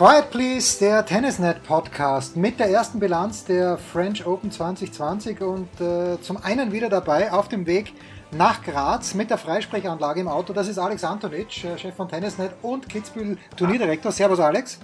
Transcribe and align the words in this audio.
Quiet 0.00 0.30
Please, 0.30 0.78
der 0.78 1.04
Tennisnet 1.04 1.62
Podcast 1.62 2.34
mit 2.34 2.58
der 2.58 2.70
ersten 2.70 2.98
Bilanz 2.98 3.44
der 3.44 3.76
French 3.76 4.26
Open 4.26 4.50
2020 4.50 5.42
und 5.42 5.68
äh, 5.78 6.18
zum 6.22 6.38
einen 6.38 6.72
wieder 6.72 6.88
dabei 6.88 7.30
auf 7.30 7.48
dem 7.48 7.66
Weg 7.66 7.92
nach 8.30 8.62
Graz 8.62 9.12
mit 9.12 9.28
der 9.28 9.36
Freisprechanlage 9.36 10.22
im 10.22 10.28
Auto. 10.28 10.54
Das 10.54 10.68
ist 10.68 10.78
Alex 10.78 11.04
Antonic, 11.04 11.64
äh, 11.64 11.76
Chef 11.76 11.94
von 11.94 12.08
Tennisnet 12.08 12.52
und 12.62 12.88
Kitzbühel 12.88 13.36
Turnierdirektor. 13.58 14.10
Servus 14.10 14.40
Alex. 14.40 14.78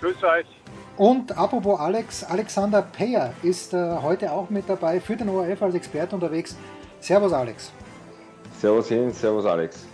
Grüß 0.00 0.22
euch. 0.22 0.46
Und 0.96 1.36
apropos 1.36 1.80
Alex, 1.80 2.22
Alexander 2.22 2.82
Peyer 2.82 3.32
ist 3.42 3.74
äh, 3.74 3.96
heute 4.02 4.30
auch 4.30 4.50
mit 4.50 4.68
dabei 4.68 5.00
für 5.00 5.16
den 5.16 5.30
ORF 5.30 5.62
als 5.62 5.74
Experte 5.74 6.14
unterwegs. 6.14 6.56
Servus 7.00 7.32
Alex. 7.32 7.72
Servus 8.60 8.86
hin, 8.86 9.12
servus 9.12 9.46
Alex. 9.46 9.84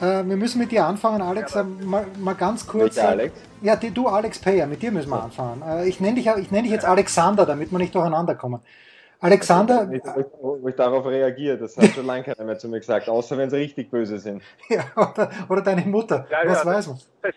Äh, 0.00 0.24
wir 0.26 0.36
müssen 0.36 0.58
mit 0.58 0.72
dir 0.72 0.84
anfangen, 0.84 1.22
Alex. 1.22 1.54
Äh, 1.54 1.64
mal, 1.64 2.06
mal, 2.18 2.34
ganz 2.34 2.66
kurz. 2.66 2.96
Welcher 2.96 3.08
Alex? 3.10 3.40
Ja, 3.62 3.76
die, 3.76 3.90
du 3.90 4.08
Alex 4.08 4.38
Payer, 4.38 4.66
mit 4.66 4.82
dir 4.82 4.90
müssen 4.90 5.10
wir 5.10 5.22
anfangen. 5.22 5.62
Äh, 5.62 5.88
ich 5.88 6.00
nenne 6.00 6.16
dich, 6.16 6.26
ich 6.26 6.50
nenn 6.50 6.64
dich 6.64 6.72
jetzt 6.72 6.84
Alexander, 6.84 7.46
damit 7.46 7.70
wir 7.70 7.78
nicht 7.78 7.94
durcheinander 7.94 8.34
kommen. 8.34 8.60
Alexander. 9.20 9.86
Nicht, 9.86 10.04
wo, 10.40 10.58
wo 10.60 10.68
ich 10.68 10.74
darauf 10.74 11.06
reagiere, 11.06 11.56
das 11.56 11.76
hat 11.76 11.86
schon 11.94 12.04
lange 12.06 12.24
keiner 12.24 12.44
mehr 12.44 12.58
zu 12.58 12.68
mir 12.68 12.80
gesagt, 12.80 13.08
außer 13.08 13.38
wenn 13.38 13.48
sie 13.48 13.56
richtig 13.56 13.90
böse 13.90 14.18
sind. 14.18 14.42
ja, 14.68 14.84
oder, 14.96 15.30
oder 15.48 15.62
deine 15.62 15.82
Mutter, 15.82 16.26
ja, 16.30 16.38
was 16.44 16.64
ja, 16.64 16.70
weiß 16.70 16.86
man. 16.88 16.98
Das, 17.22 17.34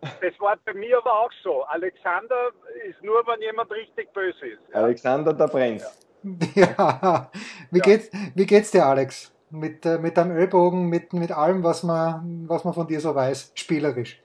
das 0.00 0.40
war 0.40 0.56
bei 0.64 0.74
mir 0.74 0.98
aber 0.98 1.12
auch 1.12 1.30
so. 1.42 1.62
Alexander 1.64 2.50
ist 2.88 3.02
nur, 3.02 3.22
wenn 3.26 3.40
jemand 3.40 3.70
richtig 3.70 4.12
böse 4.12 4.46
ist. 4.46 4.60
Ja. 4.72 4.80
Alexander, 4.80 5.32
da 5.32 5.46
brennt. 5.46 5.82
Ja, 6.54 7.30
wie, 7.70 7.80
Geht's, 7.80 8.10
wie 8.34 8.46
geht's 8.46 8.70
dir, 8.70 8.86
Alex? 8.86 9.33
Mit, 9.54 9.86
äh, 9.86 9.98
mit 9.98 10.16
deinem 10.16 10.36
Ellbogen, 10.36 10.88
mit, 10.88 11.12
mit 11.12 11.30
allem, 11.30 11.62
was 11.62 11.84
man, 11.84 12.44
was 12.48 12.64
man 12.64 12.74
von 12.74 12.88
dir 12.88 13.00
so 13.00 13.14
weiß, 13.14 13.52
spielerisch? 13.54 14.20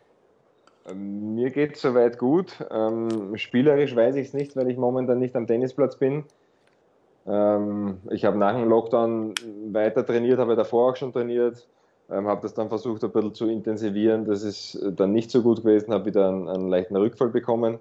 Ähm, 0.90 1.36
Mir 1.36 1.52
geht 1.52 1.76
es 1.76 1.82
soweit 1.82 2.18
gut. 2.18 2.66
Ähm, 2.72 3.38
spielerisch 3.38 3.96
weiß 3.96 4.16
ich 4.16 4.30
es 4.30 4.34
nicht, 4.34 4.56
weil 4.56 4.70
ich 4.70 4.78
momentan 4.78 5.20
nicht 5.20 5.36
am 5.36 5.46
Tennisplatz 5.46 5.98
bin. 5.98 6.24
Ähm, 7.28 8.00
ich 8.10 8.26
habe 8.26 8.38
nach 8.38 8.54
dem 8.54 8.68
Lockdown 8.68 9.36
weiter 9.72 10.06
trainiert, 10.06 10.40
habe 10.40 10.56
davor 10.56 10.92
auch 10.92 10.96
schon 10.96 11.14
trainiert, 11.14 11.68
ähm, 12.10 12.28
habe 12.28 12.42
das 12.42 12.56
dann 12.56 12.70
versucht 12.70 13.04
ein 13.04 13.12
bisschen 13.12 13.36
zu 13.36 13.48
intensivieren. 13.48 14.26
Das 14.26 14.42
ist 14.42 14.80
dann 14.84 15.12
nicht 15.12 15.30
so 15.30 15.44
gut 15.44 15.62
gewesen, 15.62 15.94
habe 15.94 16.06
wieder 16.06 16.30
einen, 16.30 16.50
einen, 16.50 16.70
leichten 16.70 16.96
Rückfall 16.96 17.30
bekommen. 17.30 17.78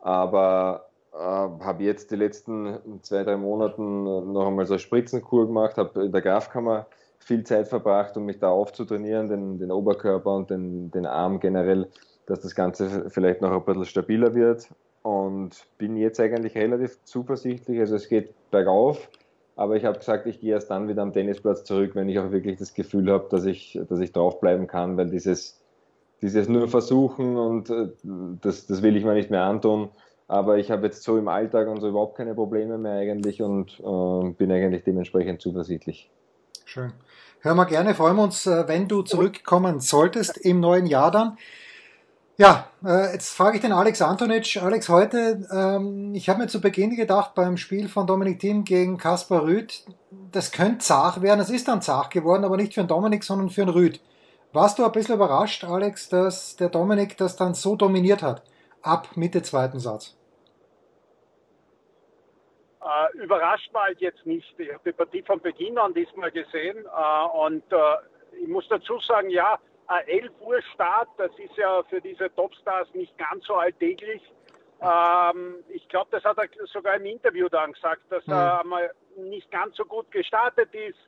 Aber 0.00 0.87
habe 1.12 1.84
jetzt 1.84 2.10
die 2.10 2.16
letzten 2.16 2.78
zwei, 3.02 3.24
drei 3.24 3.36
Monate 3.36 3.80
noch 3.82 4.46
einmal 4.46 4.66
so 4.66 4.74
eine 4.74 4.80
Spritzenkur 4.80 5.46
gemacht, 5.46 5.76
habe 5.76 6.04
in 6.04 6.12
der 6.12 6.22
Grafkammer 6.22 6.86
viel 7.18 7.44
Zeit 7.44 7.68
verbracht, 7.68 8.16
um 8.16 8.24
mich 8.24 8.38
da 8.38 8.50
aufzutrainieren, 8.50 9.28
den, 9.28 9.58
den 9.58 9.70
Oberkörper 9.70 10.34
und 10.34 10.50
den, 10.50 10.90
den 10.90 11.06
Arm 11.06 11.40
generell, 11.40 11.88
dass 12.26 12.40
das 12.40 12.54
Ganze 12.54 13.10
vielleicht 13.10 13.40
noch 13.40 13.52
ein 13.52 13.64
bisschen 13.64 13.84
stabiler 13.84 14.34
wird 14.34 14.68
und 15.02 15.66
bin 15.78 15.96
jetzt 15.96 16.20
eigentlich 16.20 16.54
relativ 16.56 17.02
zuversichtlich. 17.04 17.80
Also 17.80 17.96
es 17.96 18.08
geht 18.08 18.34
bergauf, 18.50 19.08
aber 19.56 19.76
ich 19.76 19.84
habe 19.84 19.98
gesagt, 19.98 20.26
ich 20.26 20.40
gehe 20.40 20.52
erst 20.52 20.70
dann 20.70 20.88
wieder 20.88 21.02
am 21.02 21.12
Tennisplatz 21.12 21.64
zurück, 21.64 21.94
wenn 21.94 22.08
ich 22.08 22.18
auch 22.18 22.30
wirklich 22.30 22.58
das 22.58 22.74
Gefühl 22.74 23.10
habe, 23.10 23.26
dass 23.30 23.44
ich, 23.44 23.78
dass 23.88 24.00
ich 24.00 24.12
draufbleiben 24.12 24.66
kann, 24.66 24.96
weil 24.96 25.10
dieses, 25.10 25.60
dieses 26.22 26.48
nur 26.48 26.68
versuchen 26.68 27.36
und 27.36 27.70
äh, 27.70 27.88
das, 28.40 28.66
das 28.66 28.82
will 28.82 28.96
ich 28.96 29.04
mir 29.04 29.14
nicht 29.14 29.30
mehr 29.30 29.44
antun. 29.44 29.88
Aber 30.28 30.58
ich 30.58 30.70
habe 30.70 30.86
jetzt 30.86 31.02
so 31.02 31.16
im 31.16 31.26
Alltag 31.26 31.68
und 31.68 31.80
so 31.80 31.88
überhaupt 31.88 32.16
keine 32.16 32.34
Probleme 32.34 32.76
mehr 32.76 33.00
eigentlich 33.00 33.40
und 33.42 33.80
äh, 33.80 34.30
bin 34.32 34.52
eigentlich 34.52 34.84
dementsprechend 34.84 35.40
zuversichtlich. 35.40 36.10
Schön. 36.66 36.92
Hören 37.40 37.56
wir 37.56 37.64
gerne, 37.64 37.94
freuen 37.94 38.16
wir 38.16 38.24
uns, 38.24 38.46
äh, 38.46 38.68
wenn 38.68 38.88
du 38.88 39.02
zurückkommen 39.02 39.80
solltest 39.80 40.36
im 40.36 40.60
neuen 40.60 40.84
Jahr 40.84 41.10
dann. 41.10 41.38
Ja, 42.36 42.68
äh, 42.84 43.12
jetzt 43.14 43.30
frage 43.30 43.56
ich 43.56 43.62
den 43.62 43.72
Alex 43.72 44.02
Antonic. 44.02 44.62
Alex, 44.62 44.90
heute, 44.90 45.48
ähm, 45.50 46.14
ich 46.14 46.28
habe 46.28 46.40
mir 46.40 46.46
zu 46.46 46.60
Beginn 46.60 46.94
gedacht, 46.94 47.34
beim 47.34 47.56
Spiel 47.56 47.88
von 47.88 48.06
Dominik 48.06 48.38
Thiem 48.38 48.64
gegen 48.64 48.98
Kaspar 48.98 49.44
Rüd, 49.44 49.82
das 50.30 50.52
könnte 50.52 50.78
zart 50.84 51.22
werden. 51.22 51.40
Es 51.40 51.50
ist 51.50 51.68
dann 51.68 51.80
zart 51.80 52.12
geworden, 52.12 52.44
aber 52.44 52.58
nicht 52.58 52.74
für 52.74 52.82
den 52.82 52.88
Dominik, 52.88 53.24
sondern 53.24 53.48
für 53.48 53.62
den 53.62 53.70
Rüd. 53.70 54.00
Warst 54.52 54.78
du 54.78 54.84
ein 54.84 54.92
bisschen 54.92 55.14
überrascht, 55.14 55.64
Alex, 55.64 56.10
dass 56.10 56.54
der 56.56 56.68
Dominik 56.68 57.16
das 57.16 57.36
dann 57.36 57.54
so 57.54 57.76
dominiert 57.76 58.22
hat? 58.22 58.42
Ab 58.82 59.16
Mitte 59.16 59.42
zweiten 59.42 59.80
Satz. 59.80 60.17
Äh, 62.80 63.18
überrascht 63.18 63.72
war 63.74 63.84
halt 63.84 64.00
jetzt 64.00 64.24
nicht. 64.24 64.58
Ich 64.58 64.72
habe 64.72 64.80
die 64.84 64.92
Partie 64.92 65.22
von 65.22 65.40
Beginn 65.40 65.78
an 65.78 65.94
diesmal 65.94 66.30
gesehen 66.30 66.84
äh, 66.84 67.36
und 67.36 67.64
äh, 67.72 67.76
ich 68.40 68.48
muss 68.48 68.68
dazu 68.68 68.98
sagen, 69.00 69.30
ja, 69.30 69.58
11 70.06 70.30
Uhr 70.40 70.60
Start, 70.74 71.08
das 71.16 71.30
ist 71.38 71.56
ja 71.56 71.82
für 71.84 72.00
diese 72.00 72.32
Topstars 72.34 72.88
nicht 72.94 73.16
ganz 73.16 73.46
so 73.46 73.54
alltäglich. 73.54 74.22
Ähm, 74.80 75.56
ich 75.68 75.88
glaube, 75.88 76.08
das 76.10 76.22
hat 76.24 76.38
er 76.38 76.48
sogar 76.66 76.96
im 76.96 77.06
Interview 77.06 77.48
dann 77.48 77.72
gesagt, 77.72 78.02
dass 78.10 78.26
mhm. 78.26 78.34
er 78.34 78.64
mal 78.64 78.90
nicht 79.16 79.50
ganz 79.50 79.76
so 79.76 79.84
gut 79.84 80.10
gestartet 80.10 80.72
ist. 80.74 80.98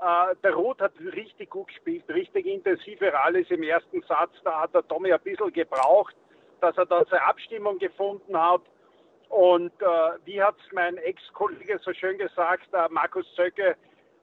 Äh, 0.00 0.36
der 0.44 0.52
Roth 0.52 0.80
hat 0.80 0.92
richtig 1.00 1.50
gut 1.50 1.68
gespielt, 1.68 2.04
richtig 2.08 2.46
intensive 2.46 3.12
Rallyes 3.12 3.50
im 3.50 3.62
ersten 3.62 4.02
Satz. 4.02 4.32
Da 4.44 4.60
hat 4.60 4.74
der 4.74 4.86
Tommy 4.86 5.12
ein 5.12 5.20
bisschen 5.20 5.52
gebraucht, 5.52 6.14
dass 6.60 6.76
er 6.76 6.86
da 6.86 7.04
seine 7.10 7.24
Abstimmung 7.24 7.78
gefunden 7.78 8.38
hat. 8.38 8.62
Und 9.28 9.72
äh, 9.82 9.86
wie 10.24 10.42
hat 10.42 10.56
es 10.58 10.72
mein 10.72 10.96
Ex-Kollege 10.98 11.78
so 11.82 11.92
schön 11.92 12.18
gesagt, 12.18 12.72
äh, 12.72 12.88
Markus 12.90 13.26
Zöcke, 13.34 13.70
äh, 13.70 13.74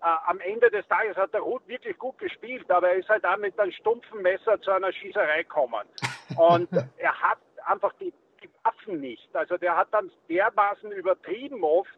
am 0.02 0.40
Ende 0.40 0.70
des 0.70 0.88
Tages 0.88 1.16
hat 1.18 1.34
der 1.34 1.42
Ruth 1.42 1.68
wirklich 1.68 1.98
gut 1.98 2.18
gespielt, 2.18 2.70
aber 2.72 2.90
er 2.90 2.96
ist 2.96 3.10
halt 3.10 3.26
auch 3.26 3.38
mit 3.38 3.58
einem 3.60 3.72
stumpfen 3.72 4.22
Messer 4.22 4.60
zu 4.62 4.72
einer 4.72 4.92
Schießerei 4.92 5.44
gekommen. 5.44 5.88
Und 6.38 6.70
er 6.98 7.22
hat 7.22 7.40
einfach 7.66 7.94
die, 8.00 8.14
die 8.42 8.50
Waffen 8.64 9.00
nicht. 9.00 9.34
Also 9.36 9.58
der 9.58 9.78
hat 9.78 9.90
dann 9.92 10.12
dermaßen 10.30 10.92
übertrieben 10.92 11.64
oft. 11.64 11.94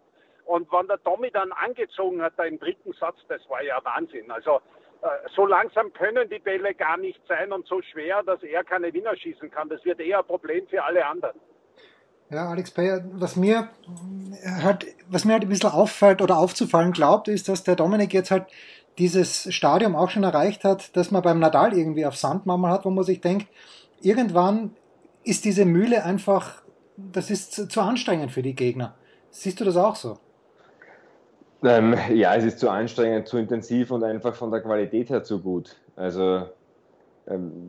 Und 0.45 0.72
wenn 0.72 0.87
der 0.87 1.01
Tommy 1.03 1.31
dann 1.31 1.51
angezogen 1.51 2.22
hat, 2.22 2.33
da 2.37 2.43
im 2.43 2.59
dritten 2.59 2.93
Satz, 2.93 3.17
das 3.27 3.41
war 3.49 3.63
ja 3.63 3.83
Wahnsinn. 3.83 4.29
Also 4.29 4.61
äh, 5.01 5.07
so 5.35 5.45
langsam 5.45 5.91
können 5.93 6.29
die 6.29 6.39
Bälle 6.39 6.73
gar 6.75 6.97
nicht 6.97 7.19
sein 7.27 7.51
und 7.51 7.66
so 7.67 7.81
schwer, 7.81 8.23
dass 8.23 8.41
er 8.43 8.63
keine 8.63 8.93
Winner 8.93 9.16
schießen 9.16 9.49
kann. 9.49 9.69
Das 9.69 9.83
wird 9.85 9.99
eher 9.99 10.19
ein 10.19 10.25
Problem 10.25 10.67
für 10.67 10.83
alle 10.83 11.05
anderen. 11.05 11.39
Ja, 12.31 12.50
Alex 12.50 12.72
Bayer, 12.72 13.03
was 13.13 13.36
mir 13.36 13.69
halt, 14.63 14.86
was 15.09 15.25
mir 15.25 15.34
halt 15.34 15.44
ein 15.44 15.50
bisschen 15.50 15.69
auffällt 15.69 16.22
oder 16.22 16.38
aufzufallen 16.38 16.91
glaubt, 16.91 17.28
ist, 17.28 17.47
dass 17.50 17.63
der 17.63 17.75
Dominik 17.75 18.13
jetzt 18.13 18.31
halt 18.31 18.47
dieses 18.97 19.53
Stadium 19.53 19.96
auch 19.96 20.09
schon 20.09 20.24
erreicht 20.24 20.64
hat, 20.64 20.96
dass 20.96 21.12
man 21.12 21.22
beim 21.22 21.40
Nadal 21.40 21.78
irgendwie 21.78 22.06
auf 22.06 22.16
Sand 22.16 22.46
manchmal 22.46 22.72
hat, 22.72 22.85
wo 22.85 22.90
man 22.90 23.03
sich 23.03 23.22
denkt, 23.22 23.47
irgendwann 24.02 24.72
ist 25.23 25.46
diese 25.46 25.66
Mühle 25.66 26.03
einfach, 26.03 26.64
das 26.97 27.29
ist 27.29 27.72
zu 27.72 27.82
anstrengend 27.82 28.32
für 28.32 28.41
die 28.41 28.55
Gegner. 28.55 28.96
Siehst 29.29 29.59
du 29.59 29.66
das 29.66 29.76
auch 29.76 29.96
so? 29.96 30.17
Ähm, 31.64 31.96
ja, 32.14 32.35
es 32.35 32.44
ist 32.44 32.59
zu 32.59 32.70
anstrengend, 32.70 33.28
zu 33.28 33.38
intensiv 33.38 33.91
und 33.91 34.03
einfach 34.03 34.35
von 34.35 34.52
der 34.52 34.61
Qualität 34.61 35.09
her 35.09 35.23
zu 35.23 35.41
gut. 35.41 35.76
Also 35.96 36.47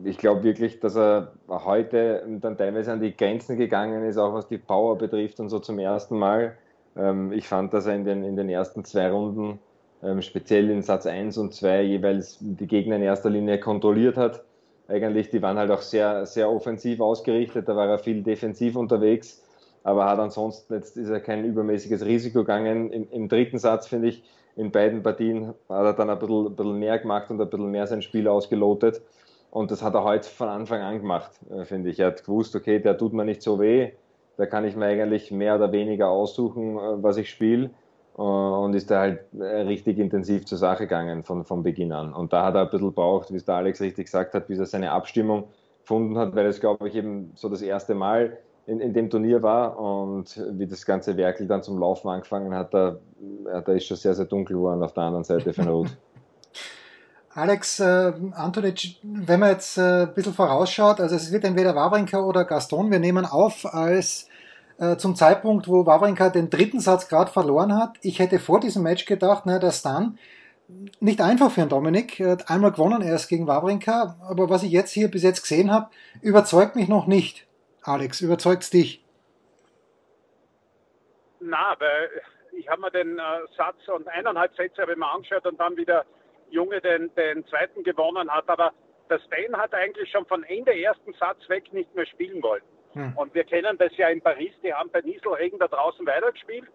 ich 0.03 0.17
glaube 0.19 0.43
wirklich, 0.43 0.79
dass 0.79 0.95
er 0.95 1.33
heute 1.49 2.23
dann 2.41 2.57
teilweise 2.57 2.91
an 2.91 3.01
die 3.01 3.15
Grenzen 3.15 3.57
gegangen 3.57 4.03
ist, 4.03 4.17
auch 4.17 4.33
was 4.33 4.47
die 4.47 4.59
Power 4.59 4.97
betrifft 4.97 5.39
und 5.39 5.49
so 5.49 5.59
zum 5.59 5.79
ersten 5.79 6.17
Mal. 6.17 6.57
Ähm, 6.95 7.31
ich 7.31 7.47
fand, 7.47 7.73
dass 7.73 7.87
er 7.87 7.95
in 7.95 8.05
den, 8.05 8.23
in 8.23 8.35
den 8.35 8.49
ersten 8.49 8.85
zwei 8.85 9.09
Runden, 9.09 9.59
ähm, 10.03 10.21
speziell 10.21 10.69
in 10.69 10.83
Satz 10.83 11.07
1 11.07 11.37
und 11.39 11.55
2, 11.55 11.81
jeweils 11.83 12.37
die 12.39 12.67
Gegner 12.67 12.97
in 12.97 13.01
erster 13.01 13.31
Linie 13.31 13.59
kontrolliert 13.59 14.15
hat. 14.15 14.43
Eigentlich, 14.87 15.29
die 15.29 15.41
waren 15.41 15.57
halt 15.57 15.71
auch 15.71 15.81
sehr, 15.81 16.25
sehr 16.27 16.49
offensiv 16.49 17.01
ausgerichtet, 17.01 17.67
da 17.67 17.75
war 17.75 17.87
er 17.87 17.99
viel 17.99 18.21
defensiv 18.21 18.75
unterwegs, 18.75 19.43
aber 19.83 20.05
hat 20.05 20.19
ansonsten, 20.19 20.75
jetzt 20.75 20.97
ist 20.97 21.09
er 21.09 21.19
kein 21.19 21.43
übermäßiges 21.45 22.05
Risiko 22.05 22.39
gegangen. 22.39 22.91
Im, 22.91 23.09
im 23.09 23.27
dritten 23.27 23.57
Satz, 23.57 23.87
finde 23.87 24.09
ich, 24.09 24.23
in 24.55 24.71
beiden 24.71 25.03
Partien 25.03 25.53
hat 25.69 25.85
er 25.85 25.93
dann 25.93 26.09
ein 26.09 26.19
bisschen, 26.19 26.47
ein 26.47 26.55
bisschen 26.55 26.79
mehr 26.79 26.99
gemacht 26.99 27.29
und 27.31 27.41
ein 27.41 27.49
bisschen 27.49 27.71
mehr 27.71 27.87
sein 27.87 28.01
Spiel 28.01 28.27
ausgelotet. 28.27 29.01
Und 29.51 29.71
das 29.71 29.81
hat 29.81 29.93
er 29.93 30.03
heute 30.03 30.27
von 30.27 30.49
Anfang 30.49 30.81
an 30.81 30.99
gemacht, 30.99 31.31
äh, 31.49 31.65
finde 31.65 31.89
ich. 31.89 31.99
Er 31.99 32.07
hat 32.07 32.23
gewusst, 32.23 32.55
okay, 32.55 32.79
der 32.79 32.97
tut 32.97 33.13
mir 33.13 33.25
nicht 33.25 33.41
so 33.41 33.59
weh, 33.59 33.91
da 34.37 34.45
kann 34.45 34.65
ich 34.65 34.75
mir 34.75 34.85
eigentlich 34.85 35.31
mehr 35.31 35.55
oder 35.55 35.71
weniger 35.71 36.09
aussuchen, 36.09 36.77
äh, 36.77 37.03
was 37.03 37.17
ich 37.17 37.29
spiele. 37.29 37.71
Äh, 38.17 38.21
und 38.21 38.73
ist 38.75 38.91
da 38.91 38.99
halt 39.01 39.21
richtig 39.33 39.99
intensiv 39.99 40.45
zur 40.45 40.57
Sache 40.57 40.83
gegangen 40.83 41.23
von, 41.23 41.45
von 41.45 41.63
Beginn 41.63 41.91
an. 41.91 42.13
Und 42.13 42.33
da 42.33 42.45
hat 42.45 42.55
er 42.55 42.61
ein 42.61 42.69
bisschen 42.69 42.93
braucht, 42.93 43.31
wie 43.31 43.37
es 43.37 43.45
der 43.45 43.55
Alex 43.55 43.81
richtig 43.81 44.05
gesagt 44.05 44.33
hat, 44.33 44.47
bis 44.47 44.59
er 44.59 44.65
seine 44.65 44.91
Abstimmung 44.91 45.45
gefunden 45.81 46.17
hat, 46.17 46.35
weil 46.35 46.47
es, 46.47 46.59
glaube 46.59 46.87
ich, 46.87 46.95
eben 46.95 47.31
so 47.35 47.47
das 47.47 47.61
erste 47.61 47.95
Mal 47.95 48.37
in, 48.65 48.81
in 48.81 48.93
dem 48.93 49.09
Turnier 49.09 49.41
war 49.41 49.79
und 49.79 50.43
wie 50.51 50.67
das 50.67 50.85
ganze 50.85 51.15
Werkel 51.15 51.47
dann 51.47 51.63
zum 51.63 51.79
Laufen 51.79 52.09
angefangen 52.09 52.53
hat, 52.53 52.73
da, 52.73 52.97
da 53.45 53.71
ist 53.71 53.85
schon 53.85 53.95
sehr, 53.95 54.13
sehr 54.13 54.25
dunkel 54.25 54.57
geworden 54.57 54.83
auf 54.83 54.93
der 54.93 55.03
anderen 55.03 55.23
Seite 55.23 55.53
von 55.53 55.67
Rot. 55.69 55.97
Alex 57.37 57.79
äh, 57.79 58.13
Antonic, 58.33 58.95
wenn 59.03 59.39
man 59.39 59.51
jetzt 59.51 59.77
äh, 59.77 60.07
ein 60.07 60.13
bisschen 60.15 60.33
vorausschaut, 60.33 60.99
also 60.99 61.15
es 61.15 61.31
wird 61.31 61.43
entweder 61.43 61.75
Wawrinka 61.75 62.19
oder 62.19 62.45
Gaston, 62.45 62.89
wir 62.89 62.97
nehmen 62.97 63.27
auf 63.27 63.63
als 63.71 64.27
äh, 64.79 64.95
zum 64.97 65.15
Zeitpunkt, 65.15 65.67
wo 65.67 65.85
Wawrinka 65.85 66.29
den 66.29 66.49
dritten 66.49 66.79
Satz 66.79 67.07
gerade 67.07 67.31
verloren 67.31 67.77
hat. 67.77 67.97
Ich 68.01 68.17
hätte 68.17 68.39
vor 68.39 68.59
diesem 68.59 68.81
Match 68.81 69.05
gedacht, 69.05 69.43
na, 69.45 69.59
der 69.59 69.69
Stan, 69.69 70.17
nicht 70.99 71.21
einfach 71.21 71.51
für 71.51 71.61
einen 71.61 71.69
Dominik, 71.69 72.19
er 72.19 72.39
einmal 72.47 72.71
gewonnen 72.71 73.03
erst 73.03 73.29
gegen 73.29 73.45
Wawrinka, 73.45 74.17
aber 74.27 74.49
was 74.49 74.63
ich 74.63 74.71
jetzt 74.71 74.89
hier 74.89 75.11
bis 75.11 75.21
jetzt 75.21 75.43
gesehen 75.43 75.71
habe, 75.71 75.91
überzeugt 76.23 76.75
mich 76.75 76.87
noch 76.87 77.05
nicht. 77.05 77.45
Alex, 77.83 78.19
überzeugt 78.21 78.63
es 78.63 78.71
dich? 78.71 79.05
Na, 81.39 81.75
weil 81.77 82.09
ich 82.53 82.67
habe 82.67 82.81
mir 82.81 82.89
den 82.89 83.19
äh, 83.19 83.21
Satz 83.55 83.87
und 83.95 84.07
eineinhalb 84.07 84.55
Sätze 84.55 84.81
habe 84.81 84.93
ich 84.93 84.97
mir 84.97 85.07
angeschaut 85.07 85.45
und 85.45 85.59
dann 85.59 85.77
wieder 85.77 86.03
Junge 86.49 86.81
den, 86.81 87.13
den 87.15 87.45
zweiten 87.47 87.83
gewonnen 87.83 88.29
hat. 88.31 88.47
Aber 88.49 88.73
der 89.09 89.19
Stan 89.19 89.57
hat 89.57 89.73
eigentlich 89.73 90.09
schon 90.11 90.25
von 90.25 90.43
Ende 90.43 90.79
ersten 90.79 91.13
Satz 91.13 91.47
weg 91.49 91.71
nicht 91.73 91.93
mehr 91.95 92.05
spielen 92.05 92.41
wollen. 92.43 92.63
Hm. 92.93 93.13
Und 93.15 93.33
wir 93.33 93.43
kennen 93.43 93.77
das 93.77 93.95
ja 93.97 94.09
in 94.09 94.21
Paris, 94.21 94.53
die 94.63 94.73
haben 94.73 94.89
bei 94.89 95.01
Nieselregen 95.01 95.59
da 95.59 95.67
draußen 95.67 96.05
weitergespielt. 96.05 96.67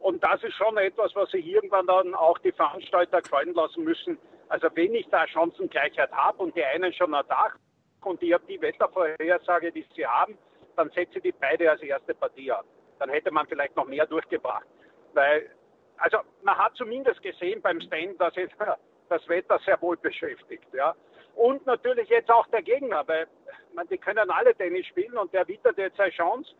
Und 0.00 0.22
das 0.24 0.42
ist 0.42 0.54
schon 0.54 0.76
etwas, 0.78 1.14
was 1.14 1.30
sich 1.30 1.46
irgendwann 1.46 1.86
dann 1.86 2.14
auch 2.14 2.38
die 2.38 2.52
Veranstalter 2.52 3.20
gefallen 3.20 3.54
lassen 3.54 3.84
müssen. 3.84 4.18
Also 4.48 4.68
wenn 4.74 4.94
ich 4.94 5.06
da 5.08 5.26
Chancengleichheit 5.26 6.10
habe 6.12 6.42
und 6.42 6.56
die 6.56 6.64
einen 6.64 6.92
schon 6.92 7.14
ein 7.14 7.26
Dach 7.28 7.54
und 8.02 8.22
ich 8.22 8.32
habe 8.32 8.44
die 8.48 8.60
Wettervorhersage, 8.60 9.72
die 9.72 9.86
sie 9.94 10.06
haben, 10.06 10.38
dann 10.76 10.90
setze 10.90 11.20
die 11.20 11.32
beide 11.32 11.70
als 11.70 11.82
erste 11.82 12.14
Partie 12.14 12.50
ab. 12.50 12.64
Dann 12.98 13.10
hätte 13.10 13.30
man 13.30 13.46
vielleicht 13.46 13.76
noch 13.76 13.86
mehr 13.86 14.06
durchgebracht. 14.06 14.64
Weil, 15.12 15.50
also 15.98 16.18
man 16.42 16.56
hat 16.56 16.74
zumindest 16.76 17.22
gesehen 17.22 17.60
beim 17.60 17.80
Stand, 17.80 18.20
dass 18.20 18.34
es 18.36 18.50
das 19.10 19.26
Wetter 19.28 19.58
sehr 19.64 19.80
wohl 19.82 19.96
beschäftigt. 19.96 20.66
Ja. 20.72 20.94
Und 21.34 21.64
natürlich 21.66 22.08
jetzt 22.08 22.30
auch 22.30 22.46
der 22.48 22.62
Gegner, 22.62 23.06
weil 23.06 23.26
man, 23.74 23.86
die 23.88 23.98
können 23.98 24.30
alle 24.30 24.54
Tennis 24.54 24.86
spielen 24.86 25.16
und 25.16 25.32
der 25.32 25.46
wittert 25.48 25.78
jetzt 25.78 25.96
seine 25.96 26.10
Chance. 26.10 26.52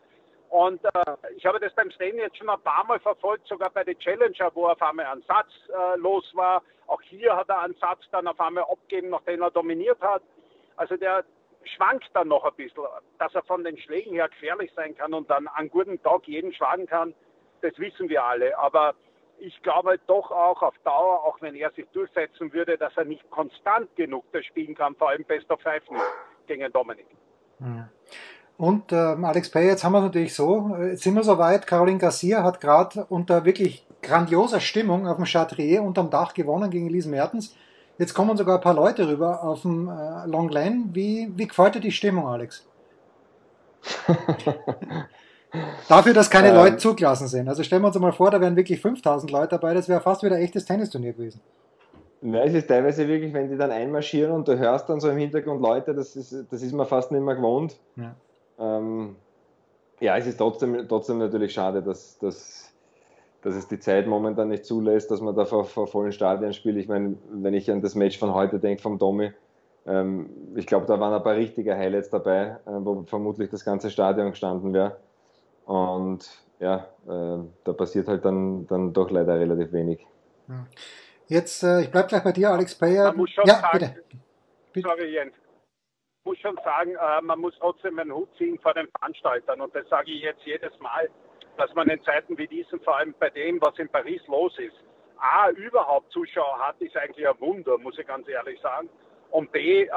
Und 0.49 0.83
äh, 0.83 0.89
ich 1.37 1.45
habe 1.45 1.59
das 1.59 1.73
beim 1.75 1.89
Stan 1.91 2.15
jetzt 2.17 2.37
schon 2.37 2.49
ein 2.49 2.61
paar 2.61 2.83
Mal 2.83 2.99
verfolgt, 2.99 3.47
sogar 3.47 3.69
bei 3.69 3.85
den 3.85 3.97
Challenger, 3.99 4.51
wo 4.53 4.65
er 4.65 4.73
auf 4.73 4.81
einmal 4.81 5.05
ein 5.05 5.23
Satz 5.27 5.49
äh, 5.69 5.97
los 5.97 6.29
war. 6.33 6.61
Auch 6.87 7.01
hier 7.03 7.35
hat 7.35 7.47
er 7.47 7.61
einen 7.61 7.75
Satz 7.75 8.01
dann 8.11 8.27
auf 8.27 8.39
einmal 8.39 8.65
abgegeben, 8.65 9.09
nachdem 9.09 9.41
er 9.41 9.51
dominiert 9.51 10.01
hat. 10.01 10.21
Also 10.75 10.97
der 10.97 11.23
schwankt 11.75 12.09
dann 12.13 12.27
noch 12.27 12.43
ein 12.43 12.53
bisschen. 12.55 12.83
Dass 13.17 13.33
er 13.33 13.43
von 13.43 13.63
den 13.63 13.77
Schlägen 13.77 14.13
her 14.13 14.27
gefährlich 14.27 14.71
sein 14.75 14.95
kann 14.97 15.13
und 15.13 15.29
dann 15.29 15.47
an 15.47 15.69
guten 15.69 16.01
Tag 16.03 16.27
jeden 16.27 16.53
schlagen 16.53 16.85
kann, 16.85 17.13
das 17.61 17.77
wissen 17.77 18.09
wir 18.09 18.23
alle. 18.23 18.57
Aber 18.57 18.93
ich 19.41 19.61
glaube 19.63 19.99
doch 20.07 20.31
auch 20.31 20.61
auf 20.61 20.75
Dauer, 20.83 21.23
auch 21.23 21.41
wenn 21.41 21.55
er 21.55 21.71
sich 21.71 21.87
durchsetzen 21.93 22.53
würde, 22.53 22.77
dass 22.77 22.95
er 22.95 23.05
nicht 23.05 23.29
konstant 23.29 23.93
genug 23.95 24.23
das 24.31 24.45
spielen 24.45 24.75
kann, 24.75 24.95
vor 24.95 25.09
allem 25.09 25.23
Best 25.25 25.49
of 25.49 25.59
Five 25.61 25.89
nicht 25.89 26.03
gegen 26.47 26.71
Dominik. 26.71 27.07
Und 28.57 28.91
ähm, 28.91 29.25
Alex 29.25 29.49
Pay, 29.49 29.67
jetzt 29.67 29.83
haben 29.83 29.93
wir 29.93 30.01
natürlich 30.01 30.35
so, 30.35 30.75
jetzt 30.79 31.03
sind 31.03 31.15
wir 31.15 31.23
soweit, 31.23 31.65
Caroline 31.65 31.97
Garcia 31.97 32.43
hat 32.43 32.61
gerade 32.61 33.05
unter 33.09 33.43
wirklich 33.45 33.85
grandioser 34.01 34.59
Stimmung 34.59 35.07
auf 35.07 35.17
dem 35.17 35.25
Chatrier 35.25 35.81
unterm 35.81 36.09
Dach 36.09 36.33
gewonnen 36.33 36.69
gegen 36.69 36.87
Elise 36.87 37.09
Mertens. 37.09 37.55
Jetzt 37.97 38.13
kommen 38.13 38.37
sogar 38.37 38.55
ein 38.55 38.61
paar 38.61 38.73
Leute 38.73 39.07
rüber 39.07 39.43
auf 39.43 39.61
dem 39.63 39.87
äh, 39.87 40.25
Long 40.27 40.49
Lane. 40.49 40.85
Wie, 40.91 41.31
wie 41.35 41.47
gefällt 41.47 41.75
dir 41.75 41.81
die 41.81 41.91
Stimmung, 41.91 42.27
Alex? 42.27 42.67
Dafür, 45.87 46.13
dass 46.13 46.29
keine 46.29 46.49
ähm, 46.49 46.55
Leute 46.55 46.77
zugelassen 46.77 47.27
sind. 47.27 47.49
Also 47.49 47.63
stellen 47.63 47.81
wir 47.81 47.87
uns 47.87 47.99
mal 47.99 48.11
vor, 48.11 48.31
da 48.31 48.39
wären 48.39 48.55
wirklich 48.55 48.79
5000 48.79 49.31
Leute 49.31 49.49
dabei, 49.49 49.73
das 49.73 49.89
wäre 49.89 49.99
fast 49.99 50.23
wieder 50.23 50.35
ein 50.35 50.41
echtes 50.41 50.65
Tennisturnier 50.65 51.13
gewesen. 51.13 51.41
Ja, 52.21 52.43
es 52.43 52.53
ist 52.53 52.67
teilweise 52.67 53.07
wirklich, 53.07 53.33
wenn 53.33 53.49
die 53.49 53.57
dann 53.57 53.71
einmarschieren 53.71 54.31
und 54.31 54.47
du 54.47 54.57
hörst 54.57 54.87
dann 54.89 54.99
so 54.99 55.09
im 55.09 55.17
Hintergrund 55.17 55.61
Leute, 55.61 55.93
das 55.93 56.15
ist, 56.15 56.45
das 56.49 56.61
ist 56.61 56.71
man 56.71 56.85
fast 56.85 57.11
nicht 57.11 57.21
mehr 57.21 57.35
gewohnt. 57.35 57.77
Ja, 57.95 58.15
ähm, 58.59 59.15
ja 59.99 60.15
es 60.17 60.27
ist 60.27 60.37
trotzdem, 60.37 60.87
trotzdem 60.87 61.17
natürlich 61.17 61.51
schade, 61.51 61.81
dass, 61.81 62.19
dass, 62.19 62.71
dass 63.41 63.55
es 63.55 63.67
die 63.67 63.79
Zeit 63.79 64.05
momentan 64.05 64.49
nicht 64.49 64.65
zulässt, 64.65 65.09
dass 65.09 65.19
man 65.19 65.35
da 65.35 65.45
vor, 65.45 65.65
vor 65.65 65.87
vollen 65.87 66.11
Stadien 66.11 66.53
spielt. 66.53 66.77
Ich 66.77 66.87
meine, 66.87 67.15
wenn 67.31 67.55
ich 67.55 67.71
an 67.71 67.81
das 67.81 67.95
Match 67.95 68.19
von 68.19 68.35
heute 68.35 68.59
denke 68.59 68.83
vom 68.83 68.99
Domi, 68.99 69.31
ähm, 69.87 70.29
ich 70.55 70.67
glaube, 70.67 70.85
da 70.85 70.99
waren 70.99 71.13
ein 71.13 71.23
paar 71.23 71.35
richtige 71.35 71.75
Highlights 71.75 72.11
dabei, 72.11 72.57
äh, 72.65 72.71
wo 72.81 73.03
vermutlich 73.07 73.49
das 73.49 73.65
ganze 73.65 73.89
Stadion 73.89 74.29
gestanden 74.29 74.73
wäre. 74.73 74.97
Und 75.71 76.27
ja, 76.59 76.89
äh, 77.07 77.47
da 77.63 77.71
passiert 77.71 78.09
halt 78.09 78.25
dann, 78.25 78.67
dann 78.67 78.91
doch 78.91 79.09
leider 79.09 79.39
relativ 79.39 79.71
wenig. 79.71 80.05
Jetzt, 81.27 81.63
äh, 81.63 81.79
ich 81.83 81.91
bleibe 81.91 82.09
gleich 82.09 82.25
bei 82.25 82.33
dir, 82.33 82.49
Alex 82.49 82.77
Payer. 82.77 83.05
Man 83.05 83.17
muss 83.17 83.29
schon 83.29 83.45
ja, 83.45 83.53
sagen, 83.53 83.95
bitte. 84.73 84.85
Sorry, 84.85 85.13
Jens. 85.13 85.33
Ich 85.33 86.25
muss 86.25 86.37
schon 86.39 86.59
sagen, 86.61 86.91
äh, 86.91 87.21
man 87.21 87.39
muss 87.39 87.53
trotzdem 87.57 87.97
einen 87.99 88.11
Hut 88.11 88.27
ziehen 88.37 88.59
vor 88.59 88.73
den 88.73 88.89
Veranstaltern. 88.99 89.61
Und 89.61 89.73
das 89.73 89.87
sage 89.87 90.11
ich 90.11 90.21
jetzt 90.21 90.43
jedes 90.43 90.77
Mal, 90.81 91.09
dass 91.55 91.73
man 91.73 91.87
in 91.87 92.03
Zeiten 92.03 92.37
wie 92.37 92.47
diesen, 92.47 92.81
vor 92.81 92.97
allem 92.97 93.15
bei 93.17 93.29
dem, 93.29 93.61
was 93.61 93.79
in 93.79 93.87
Paris 93.87 94.21
los 94.27 94.53
ist, 94.59 94.75
A, 95.19 95.51
überhaupt 95.51 96.11
Zuschauer 96.11 96.59
hat, 96.59 96.81
ist 96.81 96.97
eigentlich 96.97 97.25
ein 97.25 97.39
Wunder, 97.39 97.77
muss 97.77 97.97
ich 97.97 98.05
ganz 98.05 98.27
ehrlich 98.27 98.59
sagen. 98.59 98.89
Und 99.29 99.53
B, 99.53 99.83
äh, 99.83 99.89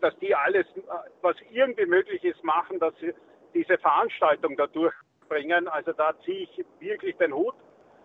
dass 0.00 0.18
die 0.18 0.34
alles, 0.34 0.66
äh, 0.74 0.80
was 1.20 1.36
irgendwie 1.52 1.86
möglich 1.86 2.24
ist, 2.24 2.42
machen, 2.42 2.80
dass 2.80 2.92
sie 3.00 3.14
diese 3.54 3.78
Veranstaltung 3.78 4.56
dadurch 4.56 4.94
bringen. 5.32 5.68
Also 5.68 5.92
da 5.92 6.12
ziehe 6.24 6.44
ich 6.44 6.64
wirklich 6.78 7.16
den 7.16 7.32
Hut 7.32 7.54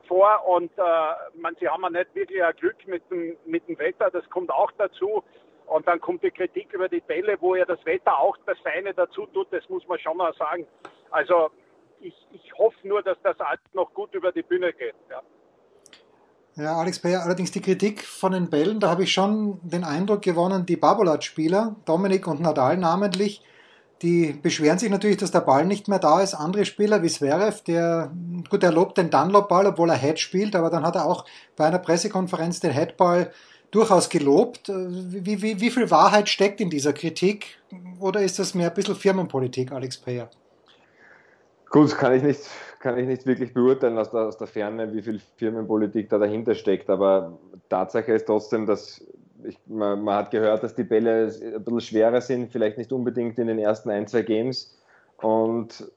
vor 0.08 0.48
und 0.48 0.72
äh, 0.78 0.82
man, 1.42 1.56
sie 1.60 1.68
haben 1.68 1.84
ja 1.84 1.90
nicht 1.90 2.16
wirklich 2.16 2.42
ein 2.42 2.56
Glück 2.56 2.78
mit 2.88 3.04
dem, 3.12 3.36
mit 3.46 3.68
dem 3.68 3.78
Wetter, 3.78 4.10
das 4.10 4.28
kommt 4.30 4.50
auch 4.50 4.72
dazu. 4.78 5.24
Und 5.66 5.86
dann 5.86 6.00
kommt 6.00 6.24
die 6.24 6.32
Kritik 6.32 6.72
über 6.72 6.88
die 6.88 7.02
Bälle, 7.02 7.36
wo 7.42 7.56
ja 7.56 7.66
das 7.66 7.86
Wetter 7.86 8.18
auch 8.18 8.38
das 8.46 8.58
Seine 8.64 8.94
dazu 8.94 9.26
tut, 9.26 9.48
das 9.52 9.68
muss 9.68 9.86
man 9.88 10.00
schon 10.00 10.16
mal 10.16 10.34
sagen. 10.36 10.66
Also 11.12 11.50
ich, 12.00 12.16
ich 12.32 12.54
hoffe 12.58 12.78
nur, 12.88 13.04
dass 13.04 13.18
das 13.22 13.38
alles 13.42 13.60
noch 13.74 13.94
gut 13.94 14.14
über 14.16 14.32
die 14.32 14.44
Bühne 14.44 14.72
geht. 14.72 14.96
Ja. 15.10 15.22
Ja, 16.56 16.78
Alex 16.78 17.00
Bayer, 17.00 17.22
allerdings 17.22 17.52
die 17.52 17.62
Kritik 17.62 18.02
von 18.04 18.32
den 18.32 18.50
Bällen, 18.50 18.80
da 18.80 18.90
habe 18.90 19.04
ich 19.04 19.12
schon 19.14 19.60
den 19.62 19.84
Eindruck 19.84 20.24
gewonnen, 20.24 20.66
die 20.66 20.78
Babolat-Spieler, 20.78 21.76
Dominik 21.86 22.26
und 22.26 22.42
Nadal 22.42 22.78
namentlich, 22.78 23.44
die 24.02 24.34
beschweren 24.34 24.78
sich 24.78 24.90
natürlich, 24.90 25.18
dass 25.18 25.32
der 25.32 25.42
Ball 25.42 25.66
nicht 25.66 25.88
mehr 25.88 26.00
da 26.00 26.22
ist. 26.22 26.34
Andere 26.34 26.66
Spieler 26.66 27.02
wie 27.02 27.08
Zverev, 27.08 27.62
der, 27.64 28.12
gut, 28.50 28.64
er 28.64 28.72
lobt 28.72 28.98
den 28.98 29.10
Dunlop-Ball, 29.10 29.68
obwohl 29.68 29.90
er 29.90 29.98
Head 29.98 30.20
spielt, 30.20 30.56
aber 30.56 30.70
dann 30.70 30.86
hat 30.86 30.96
er 30.96 31.06
auch 31.06 31.26
bei 31.56 31.66
einer 31.66 31.80
Pressekonferenz 31.80 32.60
den 32.60 32.72
Headball 32.72 33.32
durchaus 33.72 34.10
gelobt. 34.10 34.70
Wie, 34.70 35.42
wie, 35.42 35.60
wie 35.60 35.72
viel 35.72 35.90
Wahrheit 35.92 36.30
steckt 36.30 36.62
in 36.62 36.70
dieser 36.70 36.94
Kritik? 36.94 37.58
Oder 38.00 38.22
ist 38.22 38.40
das 38.40 38.54
mehr 38.54 38.70
ein 38.70 38.74
bisschen 38.74 38.96
Firmenpolitik, 38.96 39.72
Alex 39.72 39.98
Payer? 39.98 40.30
Gut, 41.70 41.98
kann 41.98 42.14
ich 42.14 42.24
nicht, 42.24 42.42
kann 42.80 42.98
ich 42.98 43.08
nicht 43.08 43.26
wirklich 43.26 43.54
beurteilen 43.54 43.98
aus 43.98 44.12
der, 44.12 44.22
aus 44.22 44.38
der 44.38 44.48
Ferne, 44.48 44.94
wie 44.94 45.02
viel 45.02 45.20
Firmenpolitik 45.36 46.10
da 46.10 46.18
dahinter 46.18 46.56
steckt. 46.56 46.90
Aber 46.90 47.38
Tatsache 47.70 48.14
ist 48.14 48.26
trotzdem, 48.26 48.66
dass 48.66 49.04
ich, 49.44 49.58
man, 49.68 50.02
man, 50.02 50.16
hat 50.16 50.32
gehört, 50.32 50.64
dass 50.64 50.76
die 50.76 50.84
Bälle 50.84 51.26
ein 51.26 51.64
bisschen 51.64 51.82
schwerer 51.82 52.22
sind, 52.22 52.52
vielleicht 52.52 52.78
nicht 52.78 52.92
unbedingt 52.92 53.38
in 53.40 53.48
den 53.48 53.60
ersten 53.60 53.90
ein, 53.90 54.08
zwei 54.08 54.22
Games. 54.22 54.78
Und 55.18 55.92